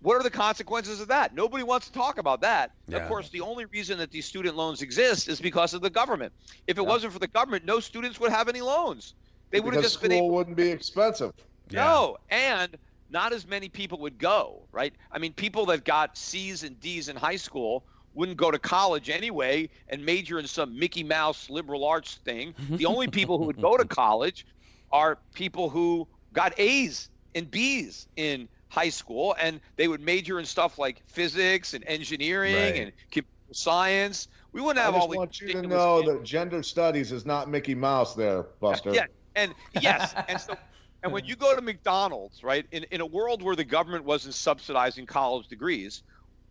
[0.03, 1.35] what are the consequences of that?
[1.35, 2.73] Nobody wants to talk about that.
[2.89, 2.99] Yeah.
[2.99, 6.33] Of course, the only reason that these student loans exist is because of the government.
[6.67, 6.89] If it yeah.
[6.89, 9.15] wasn't for the government, no students would have any loans.
[9.51, 10.31] They would have just school been able.
[10.31, 11.33] wouldn't be expensive.
[11.71, 12.77] No, and
[13.11, 14.63] not as many people would go.
[14.73, 14.93] Right?
[15.11, 17.85] I mean, people that got C's and D's in high school
[18.15, 22.55] wouldn't go to college anyway and major in some Mickey Mouse liberal arts thing.
[22.71, 24.47] The only people who would go to college
[24.91, 30.47] are people who got A's and B's in high school, and they would major in
[30.47, 32.77] stuff like physics and engineering right.
[32.77, 34.29] and computer science.
[34.53, 35.17] We wouldn't have I all these.
[35.17, 38.95] I want you to know that gender studies is not Mickey Mouse, there, Buster.
[38.95, 39.05] Yeah,
[39.37, 40.57] and yes, and so.
[41.03, 44.35] And when you go to McDonald's, right, in, in a world where the government wasn't
[44.35, 46.05] subsidizing college degrees,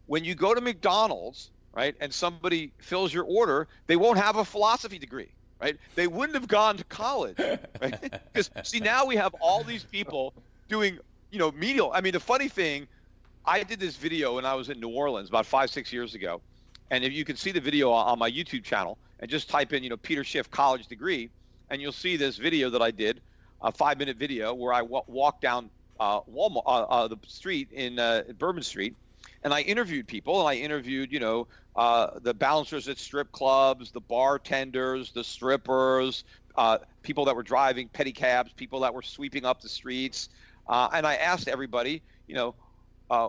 [0.08, 4.44] when you go to McDonald's, right, and somebody fills your order, they won't have a
[4.44, 5.78] philosophy degree, right?
[5.96, 8.22] They wouldn't have gone to college, right?
[8.34, 10.34] Because see, now we have all these people
[10.68, 11.00] doing
[11.32, 11.92] you know, medial.
[11.94, 12.88] I mean, the funny thing,
[13.46, 16.44] I did this video when I was in New Orleans about five, six years ago.
[16.92, 19.82] And if you can see the video on my YouTube channel and just type in,
[19.82, 21.32] you know, Peter Schiff college degree,
[21.70, 23.22] and you'll see this video that I did,
[23.62, 27.72] a five minute video where I w- walked down uh, Walmart, uh, uh, the street
[27.72, 28.96] in uh, Bourbon Street,
[29.44, 30.42] and I interviewed people.
[30.42, 36.26] And I interviewed, you know, uh, the bouncers at strip clubs, the bartenders, the strippers,
[36.56, 40.28] uh, people that were driving pedicabs, people that were sweeping up the streets,
[40.72, 42.56] uh, and I asked everybody, you know,
[43.10, 43.28] uh,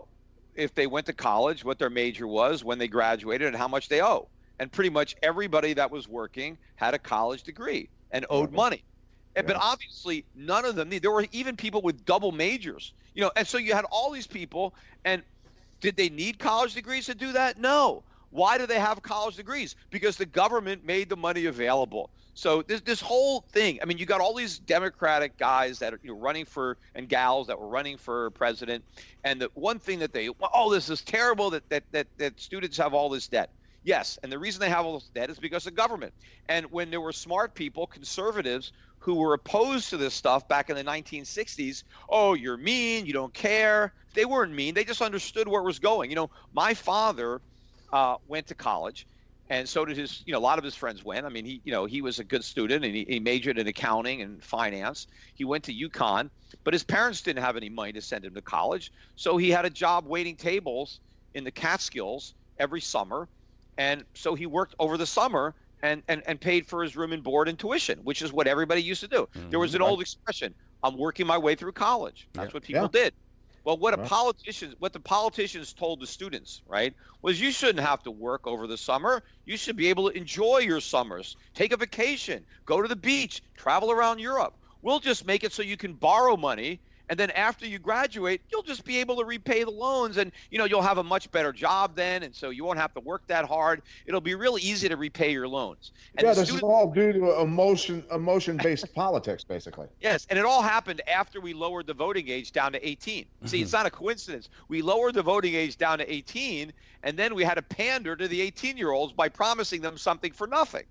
[0.54, 3.88] if they went to college, what their major was, when they graduated, and how much
[3.88, 4.28] they owe.
[4.60, 8.84] And pretty much everybody that was working had a college degree and owed money.
[9.34, 9.42] Yeah.
[9.42, 10.90] But obviously, none of them.
[10.90, 13.32] There were even people with double majors, you know.
[13.34, 14.74] And so you had all these people,
[15.04, 15.22] and
[15.80, 17.58] did they need college degrees to do that?
[17.58, 18.04] No.
[18.30, 19.74] Why do they have college degrees?
[19.90, 22.10] Because the government made the money available.
[22.34, 26.00] So this this whole thing, I mean, you got all these Democratic guys that are
[26.02, 28.84] you know, running for and gals that were running for president,
[29.22, 32.78] and the one thing that they, oh, this is terrible that that that, that students
[32.78, 33.50] have all this debt.
[33.84, 36.14] Yes, and the reason they have all this debt is because of government.
[36.48, 40.76] And when there were smart people, conservatives, who were opposed to this stuff back in
[40.76, 43.92] the 1960s, oh, you're mean, you don't care.
[44.14, 44.74] They weren't mean.
[44.74, 46.10] They just understood where it was going.
[46.10, 47.42] You know, my father
[47.92, 49.06] uh, went to college
[49.50, 51.26] and so did his you know a lot of his friends went.
[51.26, 53.66] I mean he you know he was a good student and he, he majored in
[53.66, 55.06] accounting and finance.
[55.34, 56.30] He went to UConn
[56.64, 58.92] but his parents didn't have any money to send him to college.
[59.16, 61.00] So he had a job waiting tables
[61.34, 63.28] in the catskills every summer.
[63.78, 67.22] And so he worked over the summer and, and, and paid for his room and
[67.22, 69.28] board and tuition which is what everybody used to do.
[69.34, 69.50] Mm-hmm.
[69.50, 72.28] there was an old expression i'm working my way through college.
[72.34, 72.52] That's yeah.
[72.52, 73.02] what people yeah.
[73.04, 73.14] did
[73.64, 78.02] Well, what a politicians, what the politicians told the students, right, was you shouldn't have
[78.02, 79.22] to work over the summer.
[79.44, 83.40] You should be able to enjoy your summers, take a vacation, go to the beach,
[83.56, 84.54] travel around Europe.
[84.82, 88.62] We'll just make it so you can borrow money and then after you graduate you'll
[88.62, 91.52] just be able to repay the loans and you know you'll have a much better
[91.52, 94.88] job then and so you won't have to work that hard it'll be really easy
[94.88, 99.44] to repay your loans and yeah, this student- is all due to emotion, emotion-based politics,
[99.44, 99.88] basically.
[100.00, 103.26] Yes, and it all happened after we lowered the voting age down to 18.
[103.44, 103.76] See, it's mm-hmm.
[103.76, 104.48] not a coincidence.
[104.68, 106.72] We lowered the voting age down to 18,
[107.02, 110.32] and then we had to pander to the 18 year olds by promising them something
[110.32, 110.84] for nothing.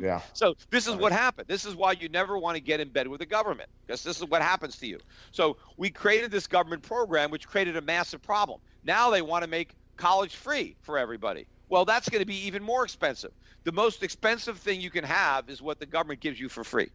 [0.00, 0.20] Yeah.
[0.32, 1.48] So this is what happened.
[1.48, 4.18] This is why you never want to get in bed with the government because this
[4.18, 4.98] is what happens to you.
[5.32, 8.60] So we created this government program, which created a massive problem.
[8.84, 11.46] Now they want to make college free for everybody.
[11.68, 13.30] Well, that's going to be even more expensive.
[13.64, 16.88] The most expensive thing you can have is what the government gives you for free.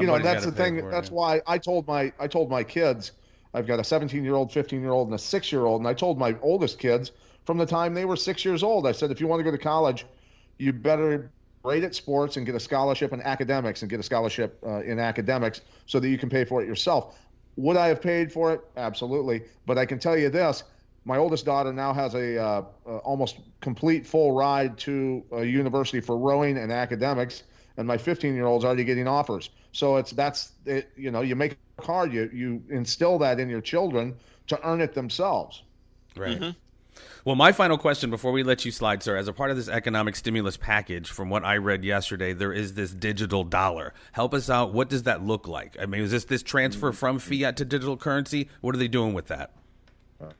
[0.00, 2.64] you know that's the thing for it, that's why i told my i told my
[2.64, 3.12] kids
[3.54, 5.86] i've got a 17 year old 15 year old and a 6 year old and
[5.88, 7.12] i told my oldest kids
[7.44, 9.52] from the time they were 6 years old i said if you want to go
[9.52, 10.04] to college
[10.58, 11.32] you better
[11.66, 15.00] great at sports and get a scholarship in academics and get a scholarship uh, in
[15.00, 17.18] academics so that you can pay for it yourself.
[17.56, 18.60] Would i have paid for it?
[18.76, 19.42] Absolutely.
[19.66, 20.62] But i can tell you this
[21.04, 26.00] my oldest daughter now has a uh, uh, almost complete full ride to a university
[26.00, 27.42] for rowing and academics
[27.76, 29.50] and my 15 year old's already getting offers.
[29.72, 33.48] So it's that's it, you know you make it hard you you instill that in
[33.48, 34.14] your children
[34.46, 35.64] to earn it themselves.
[36.14, 36.54] Right.
[37.24, 39.68] Well, my final question before we let you slide, sir, as a part of this
[39.68, 43.94] economic stimulus package, from what I read yesterday, there is this digital dollar.
[44.12, 44.72] Help us out.
[44.72, 45.76] What does that look like?
[45.80, 46.96] I mean, is this this transfer mm-hmm.
[46.96, 48.48] from fiat to digital currency?
[48.60, 49.50] What are they doing with that?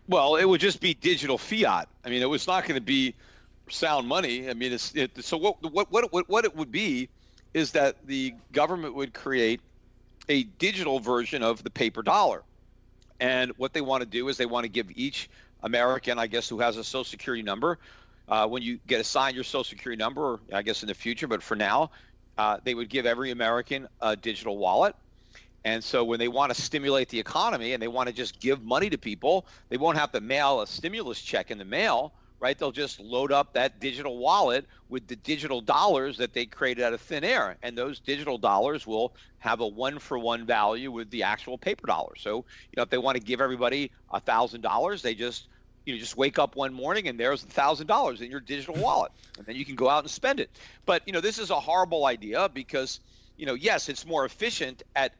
[0.08, 1.88] Well, it would just be digital fiat.
[2.04, 3.14] I mean, it was not going to be
[3.68, 4.48] sound money.
[4.48, 7.08] I mean, it's it, so what, what what what what it would be
[7.52, 9.60] is that the government would create
[10.28, 12.42] a digital version of the paper dollar.
[13.18, 15.30] And what they want to do is they want to give each
[15.62, 17.78] American, I guess, who has a Social Security number,
[18.28, 21.42] uh, when you get assigned your Social Security number, I guess in the future, but
[21.42, 21.90] for now,
[22.38, 24.94] uh, they would give every American a digital wallet.
[25.64, 28.62] And so when they want to stimulate the economy and they want to just give
[28.62, 32.58] money to people, they won't have to mail a stimulus check in the mail, right?
[32.58, 36.92] They'll just load up that digital wallet with the digital dollars that they created out
[36.92, 37.58] of thin air.
[37.62, 41.86] And those digital dollars will have a one for one value with the actual paper
[41.86, 42.14] dollar.
[42.16, 45.48] So, you know, if they want to give everybody a thousand dollars, they just
[45.84, 48.74] you know, just wake up one morning and there's a thousand dollars in your digital
[48.74, 50.50] wallet, and then you can go out and spend it.
[50.84, 53.00] But you know, this is a horrible idea because,
[53.36, 55.12] you know, yes, it's more efficient at,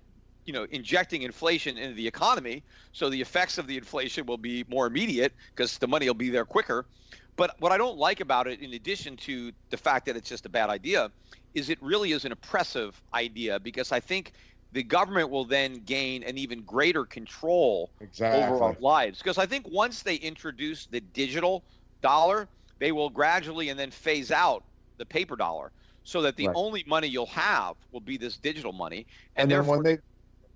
[0.46, 4.64] you know, injecting inflation into the economy, so the effects of the inflation will be
[4.68, 6.88] more immediate because the money will be there quicker.
[7.36, 10.46] But what I don't like about it, in addition to the fact that it's just
[10.46, 11.12] a bad idea,
[11.54, 14.32] is it really is an oppressive idea because I think
[14.72, 18.40] the government will then gain an even greater control Exactly.
[18.40, 19.18] over our lives.
[19.18, 21.66] Because I think once they introduce the digital
[22.02, 24.64] dollar, they will gradually and then phase out
[24.98, 25.72] the paper dollar
[26.02, 26.54] so that the Right.
[26.54, 29.06] only money you'll have will be this digital money.
[29.36, 29.98] And, and then therefore, when they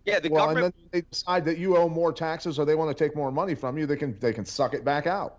[0.04, 2.96] yeah, the well, and then they decide that you owe more taxes or they want
[2.96, 5.38] to take more money from you, they can they can suck it back out.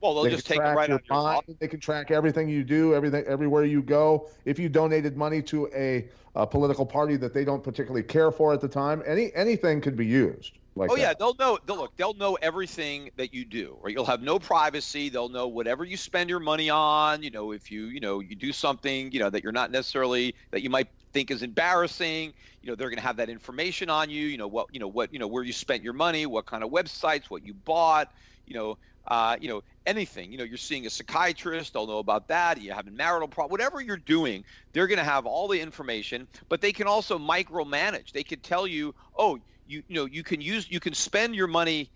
[0.00, 1.56] well, they'll they just take it right out of your.
[1.60, 4.28] They can track everything you do, everything everywhere you go.
[4.44, 8.52] If you donated money to a, a political party that they don't particularly care for
[8.52, 10.58] at the time, any anything could be used.
[10.80, 11.58] Like Oh yeah, they'll know.
[11.66, 11.96] They'll look.
[11.96, 13.78] They'll know everything that you do.
[13.82, 13.92] Right?
[13.94, 15.10] You'll have no privacy.
[15.10, 17.22] They'll know whatever you spend your money on.
[17.22, 20.34] You know, if you you know you do something you know that you're not necessarily
[20.52, 22.32] that you might think is embarrassing.
[22.62, 24.26] You know, they're going to have that information on you.
[24.26, 26.64] You know what you know what you know where you spent your money, what kind
[26.64, 28.08] of websites, what you bought.
[28.46, 28.78] You know,
[29.10, 30.30] uh, you know anything.
[30.30, 31.72] You know, you're seeing a psychiatrist.
[31.72, 32.60] They'll know about that.
[32.60, 33.50] You having marital problem.
[33.50, 36.28] Whatever you're doing, they're going to have all the information.
[36.48, 38.12] But they can also micromanage.
[38.12, 41.48] They could tell you, oh, you you know you can use you can spend your
[41.48, 41.90] money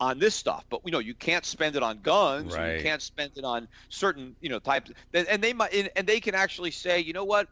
[0.00, 2.54] on this stuff, but you know you can't spend it on guns.
[2.54, 2.76] Right.
[2.76, 4.92] You can't spend it on certain you know types.
[5.12, 7.48] And they might and they can actually say, you know what,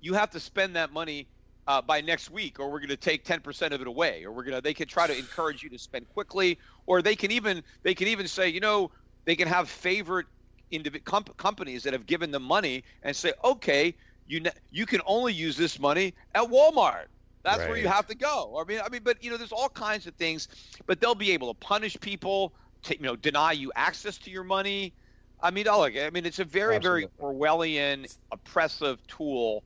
[0.00, 1.28] you have to spend that money
[1.66, 4.44] uh, by next week, or we're going to take 10% of it away, or we're
[4.44, 4.60] going to.
[4.60, 8.08] They can try to encourage you to spend quickly, or they can even they can
[8.08, 8.90] even say, you know,
[9.26, 10.26] they can have favorite
[10.72, 13.94] indiv- comp- companies that have given them money and say, okay,
[14.26, 17.06] you ne- you can only use this money at Walmart.
[17.44, 18.58] That's where you have to go.
[18.58, 20.48] I mean, I mean, but you know, there's all kinds of things,
[20.86, 22.54] but they'll be able to punish people,
[22.84, 24.94] to, you know, deny you access to your money.
[25.42, 29.62] I mean, I mean, it's a very, very Orwellian, oppressive tool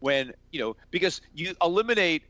[0.00, 2.24] when you know because you eliminate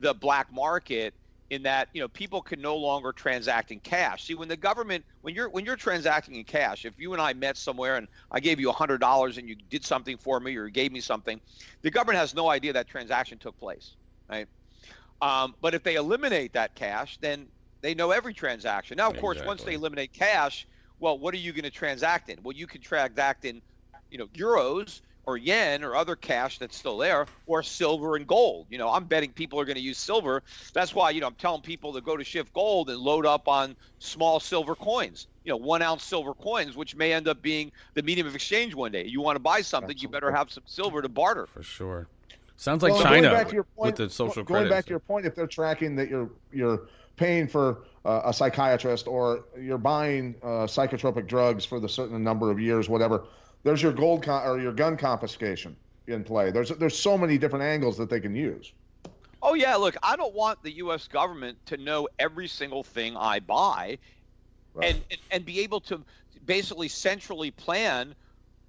[0.00, 1.14] the black market
[1.50, 4.24] in that you know people can no longer transact in cash.
[4.24, 7.32] See, when the government when you're when you're transacting in cash, if you and I
[7.34, 10.56] met somewhere and I gave you a hundred dollars and you did something for me
[10.56, 11.40] or you gave me something,
[11.82, 13.96] the government has no idea that transaction took place,
[14.28, 14.48] right?
[15.20, 17.50] Um, but if they eliminate that cash, then
[17.82, 18.96] They know every transaction.
[18.96, 20.66] Now, of course, once they eliminate cash,
[20.98, 22.42] well, what are you going to transact in?
[22.42, 23.62] Well, you can transact in,
[24.10, 28.66] you know, euros or yen or other cash that's still there, or silver and gold.
[28.70, 30.42] You know, I'm betting people are going to use silver.
[30.72, 33.48] That's why, you know, I'm telling people to go to Schiff Gold and load up
[33.48, 35.26] on small silver coins.
[35.44, 38.74] You know, one ounce silver coins, which may end up being the medium of exchange
[38.74, 39.04] one day.
[39.06, 41.46] You want to buy something, you better have some silver to barter.
[41.46, 42.08] For sure.
[42.56, 44.70] Sounds like Well, China going back to your point, with the social going credit.
[44.70, 49.06] back to your point, if they're tracking that you're you're paying for uh, a psychiatrist
[49.06, 53.24] or you're buying uh, psychotropic drugs for the certain number of years, whatever,
[53.64, 56.50] there's your gold con- or your gun confiscation in play.
[56.50, 58.72] There's there's so many different angles that they can use.
[59.42, 61.06] Oh yeah, look, I don't want the U.S.
[61.08, 63.98] government to know every single thing I buy,
[64.74, 64.96] Right.
[64.96, 66.04] and, and and be able to
[66.44, 68.16] basically centrally plan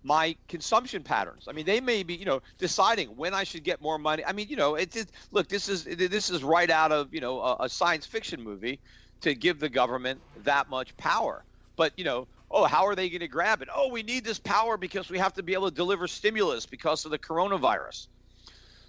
[0.04, 1.48] my consumption patterns.
[1.50, 4.26] I mean, they may be, you know, deciding when I should get more money.
[4.26, 7.22] I mean, you know, it's it, look, this is this is right out of you
[7.22, 8.82] know a, a science fiction movie
[9.22, 11.46] to give the government that much power.
[11.78, 13.70] But you know, oh, how are they going to grab it?
[13.74, 17.06] Oh, we need this power because we have to be able to deliver stimulus because
[17.06, 18.08] of the coronavirus.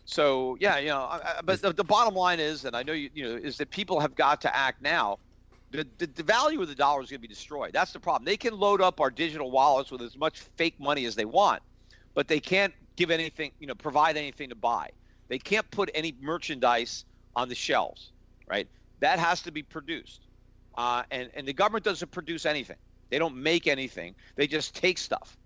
[0.04, 2.92] So yeah, you know, I- I- but the, the bottom line is, and I know
[2.92, 5.18] you, you know, is that people have got to act now.
[5.70, 7.72] The, the, the value of the dollar is going to be destroyed.
[7.72, 8.24] That's the problem.
[8.24, 11.60] They can load up our digital wallets with as much fake money as they want,
[12.14, 14.90] but they can't give anything, you know, provide anything to buy.
[15.28, 17.04] They can't put any merchandise
[17.34, 18.12] on the shelves,
[18.48, 18.68] right?
[19.00, 20.28] That has to be produced,
[20.78, 22.76] uh, and and the government doesn't produce anything.
[23.10, 24.14] They don't make anything.
[24.36, 25.36] They just take stuff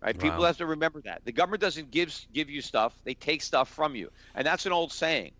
[0.00, 0.18] right?
[0.18, 3.68] People have to remember that the government doesn't give give you stuff; they take stuff
[3.68, 5.32] from you, and that's an old saying.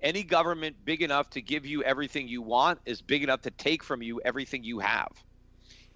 [0.00, 3.82] Any government big enough to give you everything you want is big enough to take
[3.82, 5.12] from you everything you have,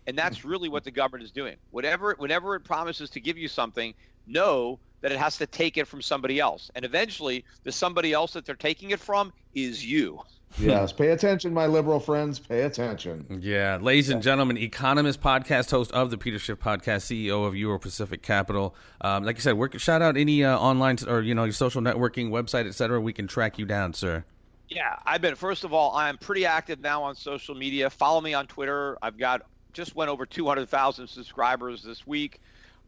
[0.07, 0.49] and that's hmm.
[0.49, 1.57] really what the government is doing.
[1.71, 3.95] Whatever, whenever it promises to give you something,
[4.27, 8.33] know that it has to take it from somebody else, and eventually, the somebody else
[8.33, 10.21] that they're taking it from is you.
[10.57, 12.39] Yes, pay attention, my liberal friends.
[12.39, 13.41] Pay attention.
[13.43, 17.79] Yeah, ladies and gentlemen, economist, podcast host of the Peter Schiff podcast, CEO of Euro
[17.79, 18.75] Pacific Capital.
[19.01, 21.53] Um, like I said, work, shout out any uh, online t- or you know your
[21.53, 23.01] social networking website, etc.
[23.01, 24.25] We can track you down, sir.
[24.69, 25.35] Yeah, I've been.
[25.35, 27.89] First of all, I am pretty active now on social media.
[27.91, 28.99] Follow me on Twitter.
[29.01, 29.43] I've got
[29.73, 32.41] just went over 200,000 subscribers this week.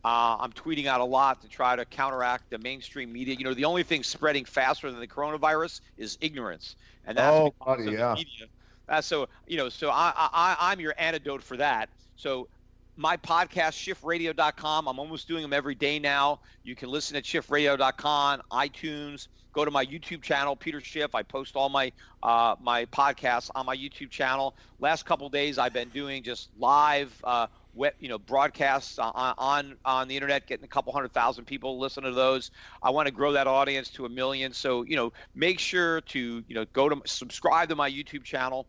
[0.04, 3.34] Uh, I'm tweeting out a lot to try to counteract the mainstream media.
[3.38, 6.76] You know, the only thing spreading faster than the coronavirus is ignorance,
[7.06, 8.14] and that's Oh, buddy, of the yeah.
[8.14, 8.46] media.
[8.88, 11.90] Uh, so you know, so I, I I'm your antidote for that.
[12.16, 12.48] So
[12.96, 14.88] my podcast, schiffradio.com.
[14.88, 16.40] I'm almost doing them every day now.
[16.64, 19.28] You can listen at schiffradio.com, iTunes.
[19.52, 21.14] Go to my YouTube channel, Peter Schiff.
[21.14, 21.92] I post all my
[22.22, 24.54] uh, my podcasts on my YouTube channel.
[24.78, 29.76] Last couple days, I've been doing just live, uh, web, you know, broadcasts on, on
[29.84, 32.50] on the internet, getting a couple hundred thousand people listen to those.
[32.82, 34.52] I want to grow that audience to a million.
[34.52, 38.68] So you know, make sure to you know go to subscribe to my YouTube channel.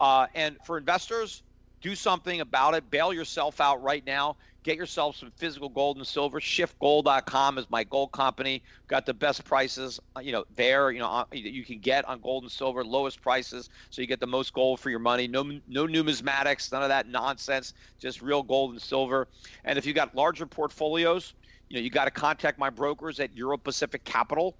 [0.00, 1.42] Uh, and for investors,
[1.80, 2.90] do something about it.
[2.90, 4.36] Bail yourself out right now.
[4.64, 6.40] Get yourself some physical gold and silver.
[6.40, 8.62] SchiffGold.com is my gold company.
[8.88, 10.90] Got the best prices, uh, you know, there.
[10.90, 14.20] You know, uh, you can get on gold and silver, lowest prices, so you get
[14.20, 15.28] the most gold for your money.
[15.28, 17.72] No, no numismatics, none of that nonsense.
[18.00, 19.28] Just real gold and silver.
[19.64, 21.34] And if you got larger portfolios,
[21.68, 24.58] you know, you got to contact my brokers at Euro Pacific Capital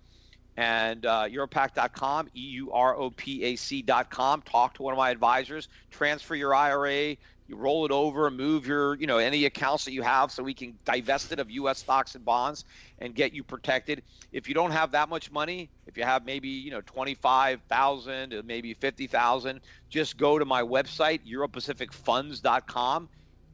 [0.58, 4.42] and uh, Europac.com, E U R O P A C.com.
[4.42, 5.68] Talk to one of my advisors.
[5.92, 7.16] Transfer your IRA.
[7.46, 10.52] You roll it over, move your, you know, any accounts that you have, so we
[10.52, 11.78] can divest it of U.S.
[11.78, 12.64] stocks and bonds
[12.98, 14.02] and get you protected.
[14.32, 18.30] If you don't have that much money, if you have maybe, you know, twenty-five thousand,
[18.30, 23.08] to maybe fifty thousand, just go to my website, EuroPacificFunds.com.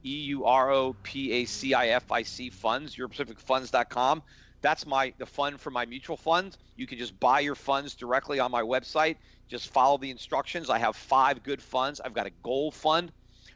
[0.06, 4.22] E U R O P A C I F I C funds, EuroPacificFunds.com.
[4.64, 6.56] That's my the fund for my mutual fund.
[6.74, 9.16] You can just buy your funds directly on my website.
[9.46, 10.70] Just follow the instructions.
[10.70, 12.00] I have five good funds.
[12.00, 13.12] I've got a gold fund,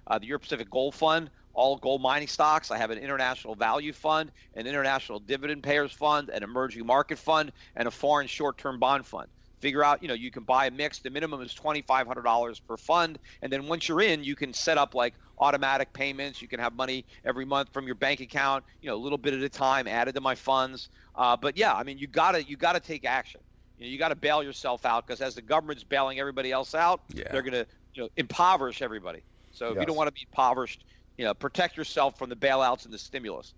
[0.07, 2.71] uh, the Euro Pacific Gold Fund, all gold mining stocks.
[2.71, 7.53] I have an international value fund, an international dividend payers fund, an emerging market fund,
[7.75, 9.29] and a foreign short-term bond fund
[9.61, 10.99] figure out you know you can buy a mix.
[11.01, 13.19] The minimum is $2500 per fund.
[13.43, 16.43] And then once you're in you can set up like automatic payments.
[16.43, 19.35] You can have money every month from your bank account you know a little bit
[19.35, 20.89] at a time added to my funds.
[21.15, 23.41] Uh, but yeah i mean you gotta you gotta take action.
[23.77, 27.03] You know you gotta bail yourself out because as the government's bailing everybody else out
[27.15, 27.25] Yeah.
[27.31, 29.23] they're gonna you know impoverish everybody.
[29.51, 30.85] So if you don't want to be impoverished
[31.17, 33.55] you know protect yourself from the bailouts and the stimulus.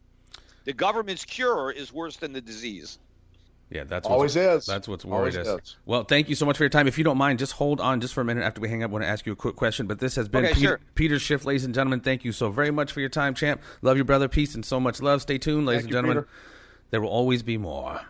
[0.64, 2.98] The government's cure is worse than the disease
[3.70, 4.66] Yeah, that's Always what's, is.
[4.66, 5.46] That's what's Always us.
[5.46, 5.76] is.
[5.86, 6.88] Well, thank you so much for your time.
[6.88, 8.90] If you don't mind, just hold on just for a minute after we hang up.
[8.90, 9.86] I want to ask you a quick question.
[9.86, 10.80] But this has been Okay, Peter, sure.
[10.96, 12.00] Peter Schiff, ladies and gentlemen.
[12.00, 13.62] Thank you so very much for your time, champ.
[13.82, 14.26] Love you, brother.
[14.26, 15.22] Peace and so much love.
[15.22, 16.24] Stay tuned, ladies Thank and you, gentlemen.
[16.24, 16.36] Peter.
[16.90, 18.00] There will always be more.